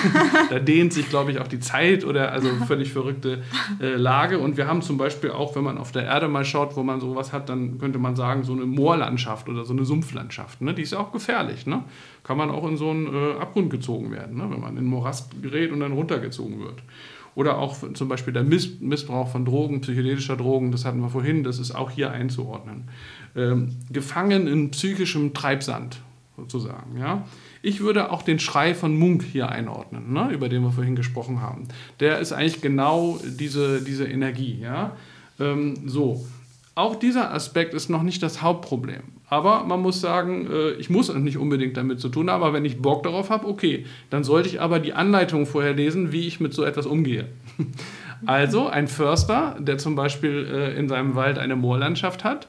Da 0.50 0.58
dehnt 0.58 0.92
sich, 0.92 1.08
glaube 1.08 1.30
ich, 1.30 1.38
auch 1.38 1.46
die 1.46 1.60
Zeit 1.60 2.04
oder 2.04 2.32
also 2.32 2.48
völlig 2.66 2.92
verrückte 2.92 3.44
äh, 3.80 3.94
Lage. 3.94 4.40
Und 4.40 4.56
wir 4.56 4.66
haben 4.66 4.82
zum 4.82 4.98
Beispiel 4.98 5.30
auch, 5.30 5.54
wenn 5.54 5.62
man 5.62 5.78
auf 5.78 5.92
der 5.92 6.02
Erde 6.02 6.26
mal 6.26 6.44
schaut, 6.44 6.76
wo 6.76 6.82
man 6.82 7.00
sowas 7.00 7.32
hat, 7.32 7.48
dann 7.48 7.78
könnte 7.78 8.00
man 8.00 8.16
sagen, 8.16 8.42
so 8.42 8.52
eine 8.52 8.66
Moorlandschaft 8.66 9.48
oder 9.48 9.64
so 9.64 9.72
eine 9.72 9.84
Sumpflandschaft. 9.84 10.60
Ne? 10.60 10.74
Die 10.74 10.82
ist 10.82 10.92
ja 10.92 10.98
auch 10.98 11.12
gefährlich. 11.12 11.66
Ne? 11.66 11.84
Kann 12.24 12.36
man 12.36 12.50
auch 12.50 12.66
in 12.66 12.76
so 12.76 12.90
einen 12.90 13.06
äh, 13.06 13.40
Abgrund 13.40 13.70
gezogen 13.70 14.10
werden, 14.10 14.36
ne? 14.36 14.50
wenn 14.50 14.60
man 14.60 14.70
in 14.70 14.76
den 14.76 14.86
Morast 14.86 15.40
gerät 15.42 15.70
und 15.70 15.78
dann 15.78 15.92
runtergezogen 15.92 16.58
wird. 16.58 16.82
Oder 17.36 17.58
auch 17.58 17.76
zum 17.92 18.08
Beispiel 18.08 18.32
der 18.32 18.44
Missbrauch 18.44 19.28
von 19.28 19.44
Drogen, 19.44 19.82
psychedelischer 19.82 20.36
Drogen, 20.36 20.72
das 20.72 20.86
hatten 20.86 21.00
wir 21.00 21.10
vorhin, 21.10 21.44
das 21.44 21.58
ist 21.58 21.70
auch 21.70 21.90
hier 21.90 22.10
einzuordnen. 22.10 22.84
Ähm, 23.36 23.76
gefangen 23.92 24.46
in 24.46 24.70
psychischem 24.70 25.34
Treibsand 25.34 26.00
sozusagen. 26.36 26.96
Ja? 26.98 27.28
Ich 27.60 27.80
würde 27.80 28.10
auch 28.10 28.22
den 28.22 28.38
Schrei 28.38 28.74
von 28.74 28.96
Munk 28.96 29.22
hier 29.22 29.50
einordnen, 29.50 30.14
ne? 30.14 30.30
über 30.32 30.48
den 30.48 30.62
wir 30.62 30.72
vorhin 30.72 30.96
gesprochen 30.96 31.42
haben. 31.42 31.68
Der 32.00 32.20
ist 32.20 32.32
eigentlich 32.32 32.62
genau 32.62 33.20
diese, 33.22 33.82
diese 33.82 34.06
Energie. 34.06 34.58
Ja? 34.60 34.96
Ähm, 35.38 35.86
so. 35.86 36.26
Auch 36.76 36.94
dieser 36.94 37.32
Aspekt 37.32 37.72
ist 37.72 37.88
noch 37.88 38.02
nicht 38.02 38.22
das 38.22 38.42
Hauptproblem. 38.42 39.00
Aber 39.30 39.64
man 39.64 39.80
muss 39.80 40.02
sagen, 40.02 40.46
äh, 40.50 40.72
ich 40.72 40.90
muss 40.90 41.12
nicht 41.14 41.38
unbedingt 41.38 41.78
damit 41.78 42.00
zu 42.00 42.10
tun 42.10 42.28
haben, 42.28 42.42
aber 42.42 42.52
wenn 42.52 42.66
ich 42.66 42.82
Bock 42.82 43.02
darauf 43.02 43.30
habe, 43.30 43.48
okay, 43.48 43.86
dann 44.10 44.24
sollte 44.24 44.50
ich 44.50 44.60
aber 44.60 44.78
die 44.78 44.92
Anleitung 44.92 45.46
vorher 45.46 45.72
lesen, 45.72 46.12
wie 46.12 46.26
ich 46.26 46.38
mit 46.38 46.52
so 46.52 46.62
etwas 46.64 46.86
umgehe. 46.86 47.26
Also 48.24 48.66
ein 48.66 48.88
Förster, 48.88 49.56
der 49.60 49.76
zum 49.76 49.94
Beispiel 49.94 50.48
äh, 50.50 50.78
in 50.78 50.88
seinem 50.88 51.14
Wald 51.16 51.38
eine 51.38 51.54
Moorlandschaft 51.54 52.24
hat, 52.24 52.48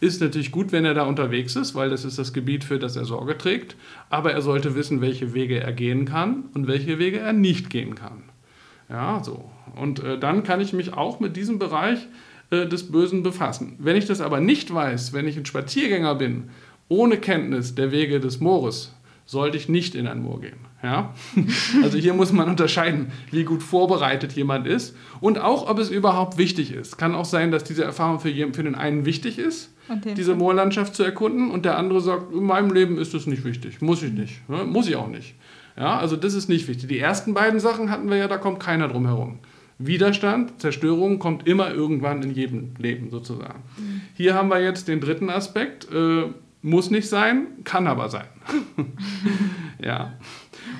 ist 0.00 0.22
natürlich 0.22 0.50
gut, 0.50 0.72
wenn 0.72 0.86
er 0.86 0.94
da 0.94 1.02
unterwegs 1.02 1.56
ist, 1.56 1.74
weil 1.74 1.90
das 1.90 2.06
ist 2.06 2.18
das 2.18 2.32
Gebiet, 2.32 2.64
für 2.64 2.78
das 2.78 2.96
er 2.96 3.04
Sorge 3.04 3.36
trägt. 3.36 3.76
Aber 4.08 4.32
er 4.32 4.40
sollte 4.40 4.74
wissen, 4.76 5.02
welche 5.02 5.34
Wege 5.34 5.60
er 5.60 5.72
gehen 5.72 6.06
kann 6.06 6.44
und 6.54 6.68
welche 6.68 6.98
Wege 6.98 7.18
er 7.18 7.34
nicht 7.34 7.68
gehen 7.68 7.96
kann. 7.96 8.22
Ja, 8.88 9.22
so. 9.22 9.50
Und 9.76 10.02
äh, 10.02 10.18
dann 10.18 10.42
kann 10.42 10.62
ich 10.62 10.72
mich 10.72 10.94
auch 10.94 11.20
mit 11.20 11.36
diesem 11.36 11.58
Bereich 11.58 12.08
äh, 12.50 12.66
des 12.66 12.90
Bösen 12.90 13.22
befassen. 13.22 13.76
Wenn 13.78 13.96
ich 13.96 14.06
das 14.06 14.20
aber 14.20 14.40
nicht 14.40 14.72
weiß, 14.72 15.12
wenn 15.12 15.28
ich 15.28 15.36
ein 15.36 15.46
Spaziergänger 15.46 16.14
bin, 16.14 16.50
ohne 16.88 17.18
Kenntnis 17.18 17.74
der 17.74 17.92
Wege 17.92 18.20
des 18.20 18.40
Moores, 18.40 18.94
sollte 19.26 19.58
ich 19.58 19.68
nicht 19.68 19.94
in 19.94 20.06
ein 20.06 20.22
Moor 20.22 20.40
gehen. 20.40 20.58
Ja? 20.82 21.14
Also 21.82 21.98
hier 21.98 22.14
muss 22.14 22.32
man 22.32 22.48
unterscheiden, 22.48 23.12
wie 23.30 23.44
gut 23.44 23.62
vorbereitet 23.62 24.32
jemand 24.32 24.66
ist 24.66 24.96
und 25.20 25.38
auch, 25.38 25.68
ob 25.68 25.78
es 25.78 25.90
überhaupt 25.90 26.38
wichtig 26.38 26.72
ist. 26.72 26.96
Kann 26.96 27.14
auch 27.14 27.26
sein, 27.26 27.50
dass 27.50 27.64
diese 27.64 27.84
Erfahrung 27.84 28.20
für, 28.20 28.30
jeden, 28.30 28.54
für 28.54 28.62
den 28.62 28.74
einen 28.74 29.04
wichtig 29.04 29.38
ist, 29.38 29.74
diese 30.16 30.34
Moorlandschaft 30.34 30.94
zu 30.94 31.02
erkunden 31.02 31.50
und 31.50 31.64
der 31.64 31.78
andere 31.78 32.00
sagt, 32.00 32.32
in 32.32 32.44
meinem 32.44 32.72
Leben 32.72 32.98
ist 32.98 33.12
das 33.14 33.26
nicht 33.26 33.44
wichtig, 33.44 33.80
muss 33.82 34.02
ich 34.02 34.12
nicht, 34.12 34.40
ja? 34.48 34.64
muss 34.64 34.88
ich 34.88 34.96
auch 34.96 35.08
nicht. 35.08 35.34
Ja, 35.78 35.98
also 35.98 36.16
das 36.16 36.34
ist 36.34 36.48
nicht 36.48 36.66
wichtig. 36.66 36.88
Die 36.88 36.98
ersten 36.98 37.34
beiden 37.34 37.60
Sachen 37.60 37.90
hatten 37.90 38.10
wir 38.10 38.16
ja, 38.16 38.26
da 38.26 38.36
kommt 38.36 38.58
keiner 38.58 38.88
drum 38.88 39.06
herum. 39.06 39.38
Widerstand, 39.78 40.60
Zerstörung 40.60 41.18
kommt 41.18 41.46
immer 41.46 41.72
irgendwann 41.72 42.22
in 42.22 42.32
jedem 42.32 42.74
Leben 42.78 43.10
sozusagen. 43.10 43.62
Hier 44.14 44.34
haben 44.34 44.48
wir 44.48 44.60
jetzt 44.60 44.88
den 44.88 45.00
dritten 45.00 45.30
Aspekt. 45.30 45.86
Äh, 45.92 46.24
muss 46.62 46.90
nicht 46.90 47.08
sein, 47.08 47.46
kann 47.62 47.86
aber 47.86 48.08
sein. 48.08 48.26
ja. 49.82 50.14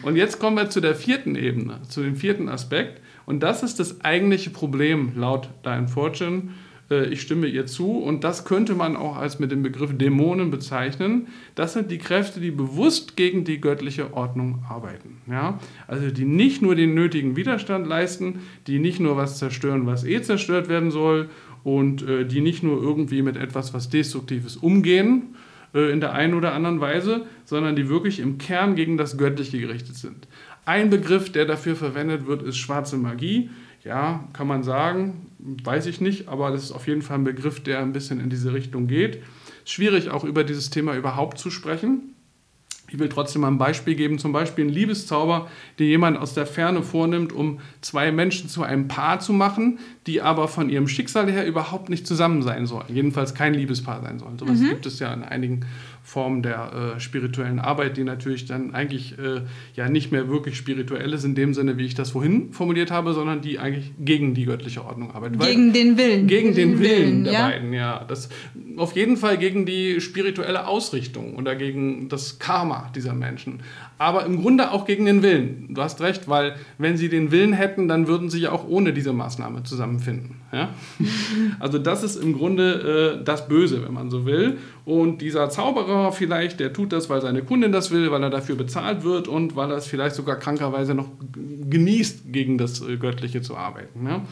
Und 0.02 0.16
jetzt 0.16 0.40
kommen 0.40 0.56
wir 0.56 0.70
zu 0.70 0.80
der 0.80 0.96
vierten 0.96 1.36
Ebene, 1.36 1.80
zu 1.88 2.02
dem 2.02 2.16
vierten 2.16 2.48
Aspekt. 2.48 3.00
Und 3.26 3.40
das 3.40 3.62
ist 3.62 3.78
das 3.78 4.04
eigentliche 4.04 4.50
Problem 4.50 5.12
laut 5.14 5.50
Dein 5.62 5.86
Fortune 5.86 6.50
ich 6.90 7.20
stimme 7.20 7.46
ihr 7.46 7.66
zu. 7.66 7.98
Und 7.98 8.24
das 8.24 8.44
könnte 8.44 8.74
man 8.74 8.96
auch 8.96 9.16
als 9.16 9.38
mit 9.38 9.50
dem 9.50 9.62
Begriff 9.62 9.96
Dämonen 9.96 10.50
bezeichnen. 10.50 11.28
Das 11.54 11.74
sind 11.74 11.90
die 11.90 11.98
Kräfte, 11.98 12.40
die 12.40 12.50
bewusst 12.50 13.16
gegen 13.16 13.44
die 13.44 13.60
göttliche 13.60 14.14
Ordnung 14.14 14.64
arbeiten. 14.68 15.18
Ja? 15.30 15.58
Also 15.86 16.10
die 16.10 16.24
nicht 16.24 16.62
nur 16.62 16.74
den 16.74 16.94
nötigen 16.94 17.36
Widerstand 17.36 17.86
leisten, 17.86 18.40
die 18.66 18.78
nicht 18.78 19.00
nur 19.00 19.16
was 19.16 19.38
zerstören, 19.38 19.86
was 19.86 20.04
eh 20.04 20.22
zerstört 20.22 20.68
werden 20.68 20.90
soll 20.90 21.28
und 21.64 22.06
äh, 22.08 22.24
die 22.24 22.40
nicht 22.40 22.62
nur 22.62 22.82
irgendwie 22.82 23.22
mit 23.22 23.36
etwas, 23.36 23.74
was 23.74 23.90
Destruktives 23.90 24.56
umgehen, 24.56 25.34
äh, 25.74 25.90
in 25.92 26.00
der 26.00 26.12
einen 26.12 26.34
oder 26.34 26.54
anderen 26.54 26.80
Weise, 26.80 27.26
sondern 27.44 27.76
die 27.76 27.88
wirklich 27.88 28.20
im 28.20 28.38
Kern 28.38 28.74
gegen 28.74 28.96
das 28.96 29.18
Göttliche 29.18 29.58
gerichtet 29.58 29.96
sind. 29.96 30.28
Ein 30.64 30.90
Begriff, 30.90 31.30
der 31.30 31.44
dafür 31.44 31.76
verwendet 31.76 32.26
wird, 32.26 32.42
ist 32.42 32.58
schwarze 32.58 32.96
Magie. 32.96 33.50
Ja, 33.88 34.28
kann 34.34 34.46
man 34.46 34.62
sagen, 34.62 35.30
weiß 35.38 35.86
ich 35.86 36.02
nicht, 36.02 36.28
aber 36.28 36.50
das 36.50 36.62
ist 36.62 36.72
auf 36.72 36.86
jeden 36.86 37.00
Fall 37.00 37.16
ein 37.18 37.24
Begriff, 37.24 37.62
der 37.62 37.78
ein 37.78 37.94
bisschen 37.94 38.20
in 38.20 38.28
diese 38.28 38.52
Richtung 38.52 38.86
geht. 38.86 39.22
Schwierig 39.64 40.10
auch 40.10 40.24
über 40.24 40.44
dieses 40.44 40.68
Thema 40.68 40.94
überhaupt 40.94 41.38
zu 41.38 41.50
sprechen. 41.50 42.14
Ich 42.90 42.98
will 42.98 43.08
trotzdem 43.08 43.42
mal 43.42 43.48
ein 43.48 43.56
Beispiel 43.56 43.94
geben, 43.94 44.18
zum 44.18 44.32
Beispiel 44.32 44.66
ein 44.66 44.70
Liebeszauber, 44.70 45.48
den 45.78 45.86
jemand 45.86 46.18
aus 46.18 46.34
der 46.34 46.44
Ferne 46.44 46.82
vornimmt, 46.82 47.32
um 47.32 47.60
zwei 47.80 48.12
Menschen 48.12 48.50
zu 48.50 48.62
einem 48.62 48.88
Paar 48.88 49.20
zu 49.20 49.32
machen, 49.32 49.78
die 50.06 50.20
aber 50.20 50.48
von 50.48 50.68
ihrem 50.68 50.86
Schicksal 50.86 51.30
her 51.30 51.46
überhaupt 51.46 51.88
nicht 51.88 52.06
zusammen 52.06 52.42
sein 52.42 52.66
sollen. 52.66 52.86
Jedenfalls 52.88 53.34
kein 53.34 53.54
Liebespaar 53.54 54.02
sein 54.02 54.18
sollen. 54.18 54.38
Sowas 54.38 54.58
mhm. 54.58 54.68
gibt 54.68 54.84
es 54.84 54.98
ja 54.98 55.12
in 55.14 55.22
einigen 55.22 55.64
Form 56.08 56.40
der 56.40 56.94
äh, 56.96 57.00
spirituellen 57.00 57.58
Arbeit, 57.58 57.98
die 57.98 58.02
natürlich 58.02 58.46
dann 58.46 58.74
eigentlich 58.74 59.18
äh, 59.18 59.42
ja 59.74 59.90
nicht 59.90 60.10
mehr 60.10 60.30
wirklich 60.30 60.56
spirituell 60.56 61.12
ist 61.12 61.24
in 61.24 61.34
dem 61.34 61.52
Sinne, 61.52 61.76
wie 61.76 61.84
ich 61.84 61.94
das 61.94 62.12
vorhin 62.12 62.50
formuliert 62.54 62.90
habe, 62.90 63.12
sondern 63.12 63.42
die 63.42 63.58
eigentlich 63.58 63.92
gegen 64.00 64.32
die 64.32 64.46
göttliche 64.46 64.86
Ordnung 64.86 65.10
arbeitet. 65.10 65.38
Gegen 65.38 65.74
den 65.74 65.98
Willen. 65.98 66.26
Gegen 66.26 66.54
den, 66.54 66.80
Willen, 66.80 67.02
Willen 67.02 67.24
der 67.24 67.32
ja? 67.34 67.48
beiden, 67.48 67.74
ja. 67.74 68.04
Das, 68.08 68.30
auf 68.78 68.96
jeden 68.96 69.18
Fall 69.18 69.36
gegen 69.36 69.66
die 69.66 70.00
spirituelle 70.00 70.66
Ausrichtung 70.66 71.36
oder 71.36 71.54
gegen 71.56 72.08
das 72.08 72.38
Karma 72.38 72.90
dieser 72.94 73.12
Menschen. 73.12 73.60
Aber 73.98 74.24
im 74.24 74.40
Grunde 74.40 74.70
auch 74.70 74.86
gegen 74.86 75.04
den 75.04 75.22
Willen. 75.22 75.74
Du 75.74 75.82
hast 75.82 76.00
recht, 76.00 76.26
weil 76.26 76.54
wenn 76.78 76.96
sie 76.96 77.10
den 77.10 77.32
Willen 77.32 77.52
hätten, 77.52 77.86
dann 77.86 78.06
würden 78.06 78.30
sie 78.30 78.38
ja 78.38 78.52
auch 78.52 78.66
ohne 78.66 78.94
diese 78.94 79.12
Maßnahme 79.12 79.64
zusammenfinden. 79.64 80.36
Ja? 80.52 80.70
Also 81.60 81.78
das 81.78 82.02
ist 82.02 82.16
im 82.16 82.34
Grunde 82.36 83.18
äh, 83.20 83.24
das 83.24 83.48
Böse, 83.48 83.82
wenn 83.84 83.92
man 83.92 84.10
so 84.10 84.24
will. 84.24 84.58
Und 84.84 85.20
dieser 85.20 85.50
Zauberer 85.50 85.97
Junior 85.98 86.12
vielleicht, 86.12 86.60
der 86.60 86.72
tut 86.72 86.92
das, 86.92 87.10
weil 87.10 87.20
seine 87.20 87.42
Kundin 87.42 87.72
das 87.72 87.90
will, 87.90 88.10
weil 88.10 88.22
er 88.22 88.30
dafür 88.30 88.56
bezahlt 88.56 89.04
wird 89.04 89.28
und 89.28 89.56
weil 89.56 89.70
er 89.70 89.78
es 89.78 89.86
vielleicht 89.86 90.14
sogar 90.14 90.36
krankerweise 90.36 90.94
noch 90.94 91.08
genießt, 91.68 92.32
gegen 92.32 92.58
das 92.58 92.80
äh, 92.80 92.96
Göttliche 92.96 93.42
zu 93.42 93.56
arbeiten. 93.56 94.06
Ja? 94.06 94.22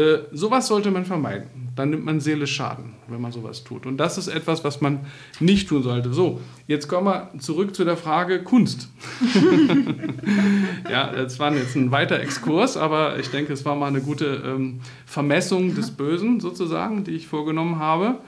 Äh, 0.00 0.24
sowas 0.32 0.66
sollte 0.66 0.90
man 0.90 1.04
vermeiden. 1.04 1.48
Dann 1.74 1.90
nimmt 1.90 2.04
man 2.04 2.20
seelisch 2.20 2.54
Schaden, 2.54 2.94
wenn 3.08 3.20
man 3.20 3.32
sowas 3.32 3.64
tut. 3.64 3.86
Und 3.86 3.96
das 3.96 4.18
ist 4.18 4.28
etwas, 4.28 4.62
was 4.62 4.80
man 4.80 5.00
nicht 5.40 5.68
tun 5.68 5.82
sollte. 5.82 6.12
So, 6.12 6.40
jetzt 6.66 6.88
kommen 6.88 7.06
wir 7.06 7.30
zurück 7.38 7.74
zu 7.74 7.84
der 7.84 7.96
Frage 7.96 8.42
Kunst. 8.42 8.88
ja, 10.90 11.12
das 11.12 11.38
war 11.38 11.54
jetzt 11.54 11.76
ein 11.76 11.90
weiter 11.90 12.20
Exkurs, 12.20 12.76
aber 12.76 13.18
ich 13.18 13.30
denke, 13.30 13.52
es 13.52 13.64
war 13.64 13.74
mal 13.74 13.88
eine 13.88 14.00
gute 14.00 14.42
ähm, 14.44 14.80
Vermessung 15.06 15.74
des 15.74 15.90
Bösen 15.90 16.40
sozusagen, 16.40 17.04
die 17.04 17.12
ich 17.12 17.26
vorgenommen 17.26 17.78
habe. 17.78 18.18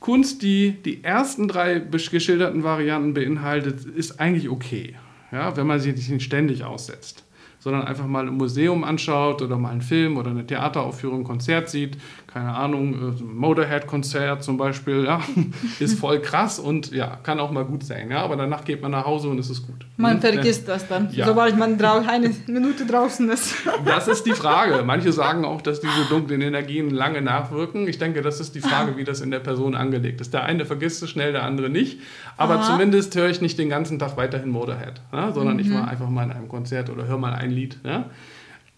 Kunst, 0.00 0.42
die 0.42 0.72
die 0.72 1.02
ersten 1.02 1.48
drei 1.48 1.78
geschilderten 1.78 2.62
Varianten 2.62 3.14
beinhaltet, 3.14 3.84
ist 3.84 4.20
eigentlich 4.20 4.48
okay, 4.48 4.94
ja, 5.32 5.56
wenn 5.56 5.66
man 5.66 5.80
sie 5.80 5.92
nicht 5.92 6.22
ständig 6.22 6.64
aussetzt 6.64 7.26
sondern 7.66 7.82
einfach 7.82 8.06
mal 8.06 8.28
ein 8.28 8.34
Museum 8.34 8.84
anschaut 8.84 9.42
oder 9.42 9.58
mal 9.58 9.70
einen 9.70 9.82
Film 9.82 10.18
oder 10.18 10.30
eine 10.30 10.46
Theateraufführung, 10.46 11.22
ein 11.22 11.24
Konzert 11.24 11.68
sieht, 11.68 11.98
keine 12.32 12.54
Ahnung, 12.54 13.16
äh, 13.18 13.22
Motorhead-Konzert 13.24 14.44
zum 14.44 14.56
Beispiel, 14.56 15.04
ja, 15.04 15.20
ist 15.80 15.98
voll 15.98 16.20
krass 16.20 16.60
und 16.60 16.92
ja, 16.92 17.18
kann 17.24 17.40
auch 17.40 17.50
mal 17.50 17.64
gut 17.64 17.82
sein, 17.82 18.08
ja, 18.12 18.22
aber 18.22 18.36
danach 18.36 18.64
geht 18.64 18.82
man 18.82 18.92
nach 18.92 19.04
Hause 19.04 19.30
und 19.30 19.40
es 19.40 19.50
ist 19.50 19.66
gut. 19.66 19.84
Man 19.96 20.18
mhm. 20.18 20.20
vergisst 20.20 20.68
das 20.68 20.86
dann, 20.86 21.08
ja. 21.10 21.26
sobald 21.26 21.58
man 21.58 21.82
eine 21.82 22.30
Minute 22.46 22.86
draußen 22.86 23.28
ist. 23.30 23.54
Das 23.84 24.08
ist 24.08 24.24
die 24.24 24.32
Frage. 24.32 24.82
Manche 24.84 25.12
sagen 25.12 25.44
auch, 25.44 25.62
dass 25.62 25.80
diese 25.80 26.04
dunklen 26.08 26.40
Energien 26.40 26.90
lange 26.90 27.22
nachwirken. 27.22 27.88
Ich 27.88 27.98
denke, 27.98 28.20
das 28.20 28.40
ist 28.40 28.54
die 28.54 28.60
Frage, 28.60 28.96
wie 28.96 29.04
das 29.04 29.20
in 29.20 29.30
der 29.30 29.38
Person 29.38 29.74
angelegt 29.74 30.20
ist. 30.20 30.34
Der 30.34 30.44
eine 30.44 30.64
vergisst 30.64 31.02
es 31.02 31.10
schnell, 31.10 31.32
der 31.32 31.44
andere 31.44 31.68
nicht, 31.68 32.00
aber 32.36 32.56
Aha. 32.56 32.62
zumindest 32.62 33.14
höre 33.16 33.28
ich 33.28 33.40
nicht 33.40 33.58
den 33.58 33.68
ganzen 33.68 33.98
Tag 33.98 34.16
weiterhin 34.16 34.50
Motorhead, 34.50 35.00
ja, 35.12 35.32
sondern 35.32 35.54
mhm. 35.54 35.60
ich 35.60 35.72
war 35.72 35.88
einfach 35.88 36.08
mal 36.08 36.24
in 36.24 36.32
einem 36.32 36.48
Konzert 36.48 36.90
oder 36.90 37.06
höre 37.06 37.18
mal 37.18 37.32
ein 37.32 37.50
Lied. 37.56 37.78
Ja. 37.84 38.10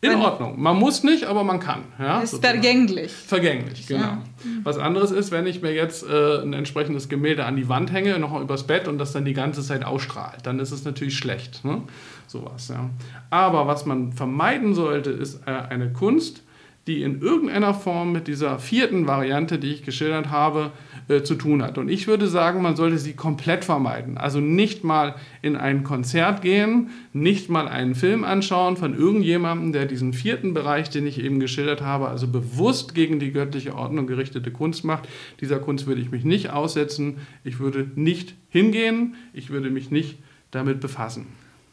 In 0.00 0.14
Ordnung. 0.14 0.60
Man 0.62 0.76
muss 0.76 1.02
nicht, 1.02 1.24
aber 1.24 1.42
man 1.42 1.58
kann. 1.58 1.82
Ja, 1.98 2.20
ist 2.20 2.30
sozusagen. 2.30 2.62
vergänglich. 2.62 3.10
Vergänglich, 3.10 3.86
genau. 3.88 4.04
Ja. 4.04 4.22
Was 4.62 4.78
anderes 4.78 5.10
ist, 5.10 5.32
wenn 5.32 5.44
ich 5.48 5.60
mir 5.60 5.74
jetzt 5.74 6.08
äh, 6.08 6.40
ein 6.40 6.52
entsprechendes 6.52 7.08
Gemälde 7.08 7.44
an 7.44 7.56
die 7.56 7.68
Wand 7.68 7.92
hänge, 7.92 8.16
noch 8.20 8.40
übers 8.40 8.64
Bett 8.64 8.86
und 8.86 8.98
das 8.98 9.12
dann 9.12 9.24
die 9.24 9.32
ganze 9.32 9.60
Zeit 9.60 9.84
ausstrahlt, 9.84 10.46
dann 10.46 10.60
ist 10.60 10.70
es 10.70 10.84
natürlich 10.84 11.18
schlecht. 11.18 11.64
Ne? 11.64 11.82
Sowas, 12.28 12.68
ja. 12.68 12.90
Aber 13.30 13.66
was 13.66 13.86
man 13.86 14.12
vermeiden 14.12 14.72
sollte, 14.74 15.10
ist 15.10 15.40
äh, 15.46 15.50
eine 15.50 15.92
Kunst, 15.92 16.44
die 16.88 17.02
in 17.02 17.20
irgendeiner 17.20 17.74
Form 17.74 18.12
mit 18.12 18.26
dieser 18.26 18.58
vierten 18.58 19.06
Variante, 19.06 19.58
die 19.58 19.72
ich 19.72 19.84
geschildert 19.84 20.30
habe, 20.30 20.72
äh, 21.08 21.22
zu 21.22 21.34
tun 21.34 21.62
hat. 21.62 21.78
Und 21.78 21.88
ich 21.88 22.06
würde 22.06 22.26
sagen, 22.26 22.62
man 22.62 22.76
sollte 22.76 22.98
sie 22.98 23.12
komplett 23.12 23.64
vermeiden. 23.64 24.18
Also 24.18 24.40
nicht 24.40 24.84
mal 24.84 25.14
in 25.42 25.54
ein 25.54 25.84
Konzert 25.84 26.42
gehen, 26.42 26.90
nicht 27.12 27.50
mal 27.50 27.68
einen 27.68 27.94
Film 27.94 28.24
anschauen 28.24 28.76
von 28.76 28.98
irgendjemandem, 28.98 29.72
der 29.72 29.84
diesen 29.84 30.14
vierten 30.14 30.54
Bereich, 30.54 30.88
den 30.88 31.06
ich 31.06 31.22
eben 31.22 31.40
geschildert 31.40 31.82
habe, 31.82 32.08
also 32.08 32.26
bewusst 32.26 32.94
gegen 32.94 33.20
die 33.20 33.32
göttliche 33.32 33.74
Ordnung 33.74 34.06
gerichtete 34.06 34.50
Kunst 34.50 34.84
macht. 34.84 35.08
Dieser 35.40 35.58
Kunst 35.58 35.86
würde 35.86 36.00
ich 36.00 36.10
mich 36.10 36.24
nicht 36.24 36.50
aussetzen. 36.50 37.18
Ich 37.44 37.60
würde 37.60 37.86
nicht 37.94 38.34
hingehen. 38.48 39.14
Ich 39.34 39.50
würde 39.50 39.70
mich 39.70 39.90
nicht 39.90 40.18
damit 40.50 40.80
befassen. 40.80 41.26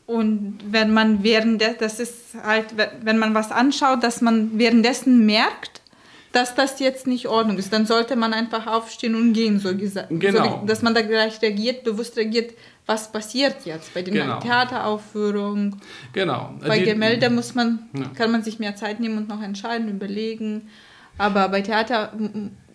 Und 0.08 0.60
wenn 0.70 0.94
man 0.94 1.24
während 1.24 1.64
das 1.80 2.00
ist 2.00 2.36
halt, 2.44 2.76
wenn 3.02 3.18
man 3.18 3.34
was 3.34 3.52
anschaut, 3.52 4.04
dass 4.04 4.22
man 4.22 4.58
währenddessen 4.60 5.26
merkt, 5.26 5.82
dass 6.32 6.54
das 6.54 6.80
jetzt 6.80 7.08
nicht 7.08 7.28
Ordnung 7.28 7.58
ist, 7.58 7.72
dann 7.72 7.86
sollte 7.86 8.16
man 8.16 8.34
einfach 8.34 8.68
aufstehen 8.68 9.16
und 9.16 9.34
gehen, 9.34 9.60
so 9.60 9.76
gesagt. 9.76 10.10
Genau. 10.12 10.60
So, 10.60 10.68
dass 10.68 10.82
man 10.82 10.94
da 10.94 11.02
gleich 11.02 11.42
reagiert, 11.42 11.86
bewusst 11.86 12.18
reagiert, 12.18 12.54
was 12.86 13.12
passiert 13.12 13.66
jetzt 13.66 13.94
bei 13.94 14.02
der 14.02 14.14
genau. 14.14 14.40
Theateraufführung. 14.42 15.78
Genau. 16.14 16.54
Bei 16.60 16.80
Gemälde 16.80 17.30
muss 17.30 17.56
man, 17.56 17.90
ja. 17.94 18.12
kann 18.16 18.32
man 18.32 18.44
sich 18.44 18.60
mehr 18.60 18.76
Zeit 18.76 19.00
nehmen 19.00 19.18
und 19.18 19.30
noch 19.30 19.42
entscheiden, 19.42 19.90
überlegen. 19.90 20.70
Aber 21.18 21.48
bei 21.48 21.62
Theater 21.62 22.12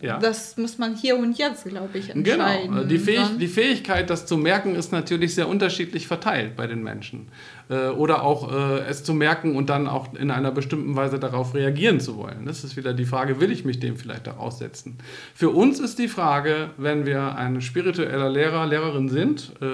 ja. 0.00 0.18
Das 0.18 0.56
muss 0.56 0.78
man 0.78 0.94
hier 0.94 1.16
und 1.16 1.36
jetzt, 1.38 1.64
glaube 1.64 1.98
ich, 1.98 2.08
genau. 2.08 2.18
entscheiden. 2.18 2.74
Genau. 2.74 2.86
Die, 2.86 2.98
Fähig 2.98 3.38
die, 3.38 3.46
Fähigkeit, 3.48 4.10
das 4.10 4.26
zu 4.26 4.36
merken, 4.36 4.74
ist 4.74 4.92
natürlich 4.92 5.34
sehr 5.34 5.48
unterschiedlich 5.48 6.06
verteilt 6.06 6.56
bei 6.56 6.66
den 6.66 6.82
Menschen. 6.82 7.28
Äh, 7.70 7.88
oder 7.88 8.24
auch 8.24 8.52
äh, 8.52 8.80
es 8.88 9.04
zu 9.04 9.14
merken 9.14 9.54
und 9.54 9.70
dann 9.70 9.86
auch 9.86 10.14
in 10.14 10.30
einer 10.30 10.50
bestimmten 10.50 10.96
Weise 10.96 11.18
darauf 11.18 11.54
reagieren 11.54 12.00
zu 12.00 12.16
wollen. 12.16 12.46
Das 12.46 12.64
ist 12.64 12.76
wieder 12.76 12.94
die 12.94 13.04
Frage, 13.04 13.40
will 13.40 13.52
ich 13.52 13.64
mich 13.64 13.78
dem 13.78 13.96
vielleicht 13.96 14.28
auch 14.28 14.38
aussetzen? 14.38 14.98
Für 15.34 15.50
uns 15.50 15.78
ist 15.78 15.98
die 15.98 16.08
Frage, 16.08 16.70
wenn 16.76 17.06
wir 17.06 17.36
ein 17.36 17.60
spiritueller 17.60 18.28
Lehrer, 18.28 18.66
Lehrerin 18.66 19.08
sind, 19.08 19.52
äh, 19.60 19.64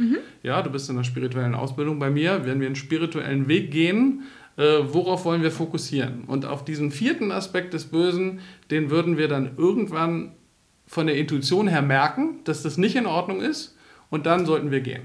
mhm. 0.00 0.18
ja, 0.42 0.60
du 0.62 0.70
bist 0.70 0.90
in 0.90 0.96
der 0.96 1.04
spirituellen 1.04 1.54
Ausbildung 1.54 1.98
bei 1.98 2.10
mir, 2.10 2.44
wenn 2.44 2.60
wir 2.60 2.66
einen 2.66 2.76
spirituellen 2.76 3.48
Weg 3.48 3.70
gehen, 3.70 4.24
äh, 4.56 4.62
worauf 4.88 5.24
wollen 5.24 5.42
wir 5.42 5.50
fokussieren. 5.50 6.24
Und 6.26 6.44
auf 6.44 6.64
diesen 6.64 6.90
vierten 6.90 7.32
Aspekt 7.32 7.74
des 7.74 7.86
Bösen, 7.86 8.40
den 8.70 8.90
würden 8.90 9.16
wir 9.18 9.28
dann 9.28 9.56
irgendwann 9.56 10.32
von 10.86 11.06
der 11.06 11.16
Intuition 11.16 11.68
her 11.68 11.82
merken, 11.82 12.40
dass 12.44 12.62
das 12.62 12.78
nicht 12.78 12.96
in 12.96 13.06
Ordnung 13.06 13.40
ist 13.40 13.76
und 14.10 14.26
dann 14.26 14.46
sollten 14.46 14.70
wir 14.70 14.80
gehen 14.80 15.02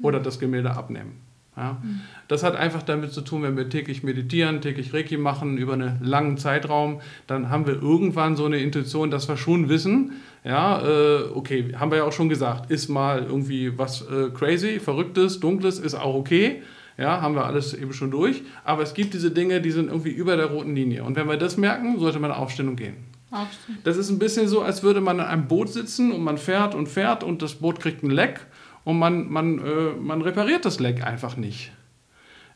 oder 0.00 0.20
das 0.20 0.38
Gemälde 0.38 0.70
abnehmen. 0.72 1.20
Ja? 1.56 1.82
Das 2.28 2.42
hat 2.42 2.56
einfach 2.56 2.82
damit 2.82 3.12
zu 3.12 3.20
tun, 3.20 3.42
wenn 3.42 3.56
wir 3.56 3.68
täglich 3.68 4.02
meditieren, 4.02 4.60
täglich 4.60 4.94
Reiki 4.94 5.16
machen 5.16 5.58
über 5.58 5.74
einen 5.74 5.98
langen 6.02 6.38
Zeitraum, 6.38 7.00
dann 7.26 7.50
haben 7.50 7.66
wir 7.66 7.74
irgendwann 7.74 8.36
so 8.36 8.46
eine 8.46 8.58
Intuition, 8.58 9.10
dass 9.10 9.28
wir 9.28 9.36
schon 9.36 9.68
wissen, 9.68 10.12
ja, 10.44 10.80
äh, 10.82 11.22
okay, 11.34 11.74
haben 11.76 11.90
wir 11.90 11.98
ja 11.98 12.04
auch 12.04 12.12
schon 12.12 12.28
gesagt, 12.28 12.70
ist 12.70 12.88
mal 12.88 13.24
irgendwie 13.24 13.76
was 13.76 14.02
äh, 14.02 14.30
crazy, 14.30 14.78
verrücktes, 14.78 15.40
dunkles, 15.40 15.78
ist 15.78 15.94
auch 15.94 16.14
okay. 16.14 16.62
Ja, 16.98 17.20
haben 17.20 17.36
wir 17.36 17.46
alles 17.46 17.74
eben 17.74 17.92
schon 17.92 18.10
durch. 18.10 18.42
Aber 18.64 18.82
es 18.82 18.92
gibt 18.92 19.14
diese 19.14 19.30
Dinge, 19.30 19.60
die 19.60 19.70
sind 19.70 19.88
irgendwie 19.88 20.10
über 20.10 20.36
der 20.36 20.46
roten 20.46 20.74
Linie. 20.74 21.04
Und 21.04 21.14
wenn 21.16 21.28
wir 21.28 21.36
das 21.36 21.56
merken, 21.56 21.98
sollte 22.00 22.18
man 22.18 22.32
aufstehen 22.32 22.68
und 22.68 22.76
gehen. 22.76 22.96
Aufstehen. 23.30 23.78
Das 23.84 23.96
ist 23.96 24.10
ein 24.10 24.18
bisschen 24.18 24.48
so, 24.48 24.62
als 24.62 24.82
würde 24.82 25.00
man 25.00 25.20
in 25.20 25.24
einem 25.24 25.46
Boot 25.46 25.72
sitzen 25.72 26.10
und 26.10 26.22
man 26.22 26.38
fährt 26.38 26.74
und 26.74 26.88
fährt 26.88 27.22
und 27.22 27.40
das 27.40 27.54
Boot 27.54 27.78
kriegt 27.78 28.02
ein 28.02 28.10
Leck 28.10 28.40
und 28.84 28.98
man, 28.98 29.30
man, 29.30 29.58
äh, 29.58 29.92
man 30.00 30.22
repariert 30.22 30.64
das 30.64 30.80
Leck 30.80 31.06
einfach 31.06 31.36
nicht. 31.36 31.70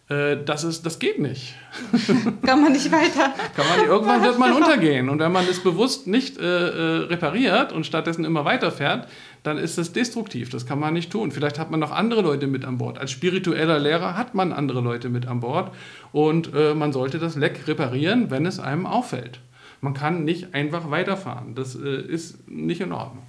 Äh, 0.08 0.38
das, 0.44 0.64
ist, 0.64 0.84
das 0.84 0.98
geht 0.98 1.20
nicht. 1.20 1.54
Kann 2.42 2.62
man 2.62 2.72
nicht 2.72 2.90
weiter. 2.90 3.32
Kann 3.54 3.66
man, 3.68 3.86
irgendwann 3.86 4.22
wird 4.24 4.38
man 4.38 4.52
untergehen. 4.52 5.08
Und 5.08 5.20
wenn 5.20 5.32
man 5.32 5.46
es 5.48 5.60
bewusst 5.60 6.06
nicht 6.06 6.38
äh, 6.38 6.42
äh, 6.42 6.98
repariert 7.04 7.72
und 7.72 7.86
stattdessen 7.86 8.24
immer 8.24 8.44
weiterfährt, 8.44 9.08
dann 9.42 9.58
ist 9.58 9.78
das 9.78 9.92
destruktiv. 9.92 10.50
Das 10.50 10.66
kann 10.66 10.78
man 10.78 10.94
nicht 10.94 11.10
tun. 11.10 11.32
Vielleicht 11.32 11.58
hat 11.58 11.70
man 11.70 11.80
noch 11.80 11.90
andere 11.90 12.22
Leute 12.22 12.46
mit 12.46 12.64
an 12.64 12.78
Bord. 12.78 12.98
Als 12.98 13.10
spiritueller 13.10 13.78
Lehrer 13.78 14.16
hat 14.16 14.34
man 14.34 14.52
andere 14.52 14.80
Leute 14.80 15.08
mit 15.08 15.26
an 15.26 15.40
Bord 15.40 15.72
und 16.12 16.54
äh, 16.54 16.74
man 16.74 16.92
sollte 16.92 17.18
das 17.18 17.36
Leck 17.36 17.66
reparieren, 17.66 18.30
wenn 18.30 18.46
es 18.46 18.60
einem 18.60 18.86
auffällt. 18.86 19.40
Man 19.80 19.94
kann 19.94 20.24
nicht 20.24 20.54
einfach 20.54 20.90
weiterfahren. 20.90 21.54
Das 21.54 21.74
äh, 21.74 22.00
ist 22.00 22.48
nicht 22.48 22.80
in 22.80 22.92
Ordnung. 22.92 23.24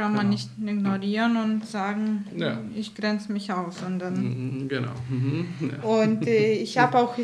Kann 0.00 0.12
man 0.14 0.30
genau. 0.30 0.32
nicht 0.32 0.50
ignorieren 0.58 1.36
und 1.36 1.66
sagen, 1.66 2.26
ja. 2.34 2.58
ich 2.74 2.94
grenze 2.94 3.30
mich 3.32 3.52
aus. 3.52 3.82
Und 3.86 3.98
dann 3.98 4.14
mhm, 4.14 4.68
genau. 4.68 4.92
Mhm. 5.10 5.46
Ja. 5.60 5.88
Und 5.88 6.26
äh, 6.26 6.54
ich 6.54 6.78
habe 6.78 6.98
auch 6.98 7.16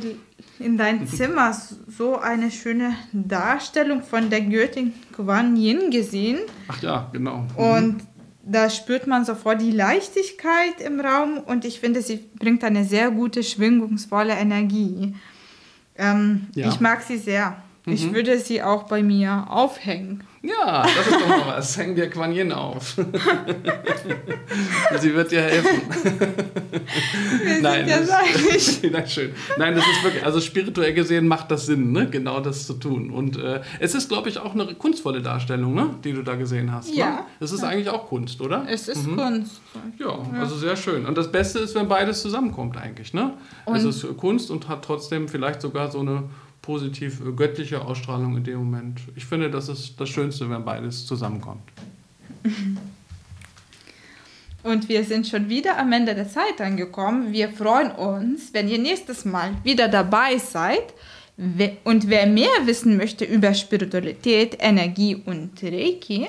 in 0.59 0.77
deinem 0.77 1.07
Zimmer 1.07 1.57
so 1.89 2.19
eine 2.19 2.51
schöne 2.51 2.95
Darstellung 3.13 4.03
von 4.03 4.29
der 4.29 4.43
Göttin 4.43 4.93
Kuan 5.13 5.57
Yin 5.57 5.91
gesehen. 5.91 6.41
Ach 6.69 6.83
ja, 6.83 7.09
genau. 7.13 7.47
Mhm. 7.57 7.57
Und 7.57 7.97
da 8.45 8.69
spürt 8.69 9.07
man 9.07 9.25
sofort 9.25 9.63
die 9.63 9.73
Leichtigkeit 9.73 10.81
im 10.85 11.01
Raum 11.01 11.39
und 11.39 11.65
ich 11.65 11.81
finde, 11.81 12.03
sie 12.03 12.25
bringt 12.39 12.63
eine 12.63 12.85
sehr 12.85 13.11
gute, 13.11 13.43
schwingungsvolle 13.43 14.35
Energie. 14.35 15.15
Ähm, 15.97 16.49
ja. 16.55 16.69
Ich 16.69 16.79
mag 16.81 17.03
sie 17.03 17.17
sehr. 17.17 17.63
Mhm. 17.87 17.93
Ich 17.93 18.13
würde 18.13 18.39
sie 18.39 18.63
auch 18.63 18.83
bei 18.83 19.03
mir 19.03 19.47
aufhängen. 19.49 20.25
Ja, 20.47 20.83
das 20.83 21.07
ist 21.07 21.21
doch 21.21 21.29
mal 21.29 21.47
was. 21.47 21.77
Häng 21.77 21.95
dir 21.95 22.09
Quan 22.09 22.33
Yin 22.33 22.53
auf. 22.53 22.97
Sie 25.01 25.15
wird 25.15 25.33
dir 25.33 25.43
helfen. 25.43 25.83
Wir 27.43 27.63
Nein, 27.63 27.89
ja 27.89 27.99
das, 27.99 28.83
Nein, 28.83 29.09
schön. 29.09 29.33
Nein, 29.59 29.75
das 29.75 29.85
ist 29.85 30.05
wirklich, 30.05 30.25
also 30.25 30.41
spirituell 30.41 30.95
gesehen 30.95 31.27
macht 31.27 31.51
das 31.51 31.67
Sinn, 31.67 31.93
ne? 31.93 32.09
genau 32.09 32.41
das 32.41 32.67
zu 32.67 32.75
tun. 32.75 33.11
Und 33.11 33.39
äh, 33.39 33.61
es 33.81 33.95
ist, 33.95 34.09
glaube 34.09 34.29
ich, 34.29 34.39
auch 34.39 34.55
eine 34.55 34.75
kunstvolle 34.75 35.21
Darstellung, 35.21 35.75
ne? 35.75 35.91
die 36.05 36.13
du 36.13 36.23
da 36.23 36.37
gesehen 36.37 36.73
hast. 36.73 36.91
Ne? 36.91 36.97
Ja. 36.97 37.27
Es 37.41 37.51
ist 37.51 37.63
ja. 37.63 37.69
eigentlich 37.69 37.91
auch 37.91 38.09
Kunst, 38.09 38.41
oder? 38.41 38.67
Es 38.69 38.89
ist 38.89 39.07
mhm. 39.07 39.17
Kunst. 39.17 39.61
Ja, 39.99 40.07
ja, 40.07 40.41
also 40.41 40.57
sehr 40.57 40.77
schön. 40.77 41.07
Und 41.07 41.19
das 41.19 41.33
Beste 41.33 41.59
ist, 41.59 41.75
wenn 41.75 41.89
beides 41.89 42.23
zusammenkommt 42.23 42.77
eigentlich. 42.77 43.13
Ne? 43.13 43.35
es 43.75 43.85
ist 43.85 44.17
Kunst 44.17 44.51
und 44.51 44.69
hat 44.69 44.85
trotzdem 44.85 45.29
vielleicht 45.29 45.61
sogar 45.61 45.91
so 45.91 46.01
eine 46.01 46.25
positiv 46.67 47.23
göttliche 47.37 47.81
Ausstrahlung 47.81 48.37
in 48.37 48.45
dem 48.45 48.59
Moment. 48.59 49.01
Ich 49.15 49.25
finde, 49.25 49.49
das 49.49 49.69
ist 49.69 50.01
das 50.01 50.09
Schönste, 50.09 50.51
wenn 50.51 50.65
beides 50.65 51.07
zusammenkommt. 51.07 51.63
Und 54.65 54.89
wir 54.89 55.05
sind 55.05 55.29
schon 55.29 55.49
wieder 55.49 55.79
am 55.79 55.93
Ende 55.93 56.17
der 56.17 56.29
Zeit 56.29 56.61
angekommen. 56.61 57.33
Wir 57.33 57.51
freuen 57.51 57.93
uns, 57.93 58.53
wenn 58.53 58.69
ihr 58.69 58.79
nächstes 58.79 59.25
Mal 59.25 59.53
wieder 59.63 59.87
dabei 59.87 60.39
seid. 60.39 60.93
Und 61.85 62.09
wer 62.09 62.27
mehr 62.27 62.49
wissen 62.65 62.97
möchte 62.97 63.25
über 63.25 63.55
Spiritualität, 63.55 64.57
Energie 64.59 65.15
und 65.15 65.63
Reiki, 65.63 66.27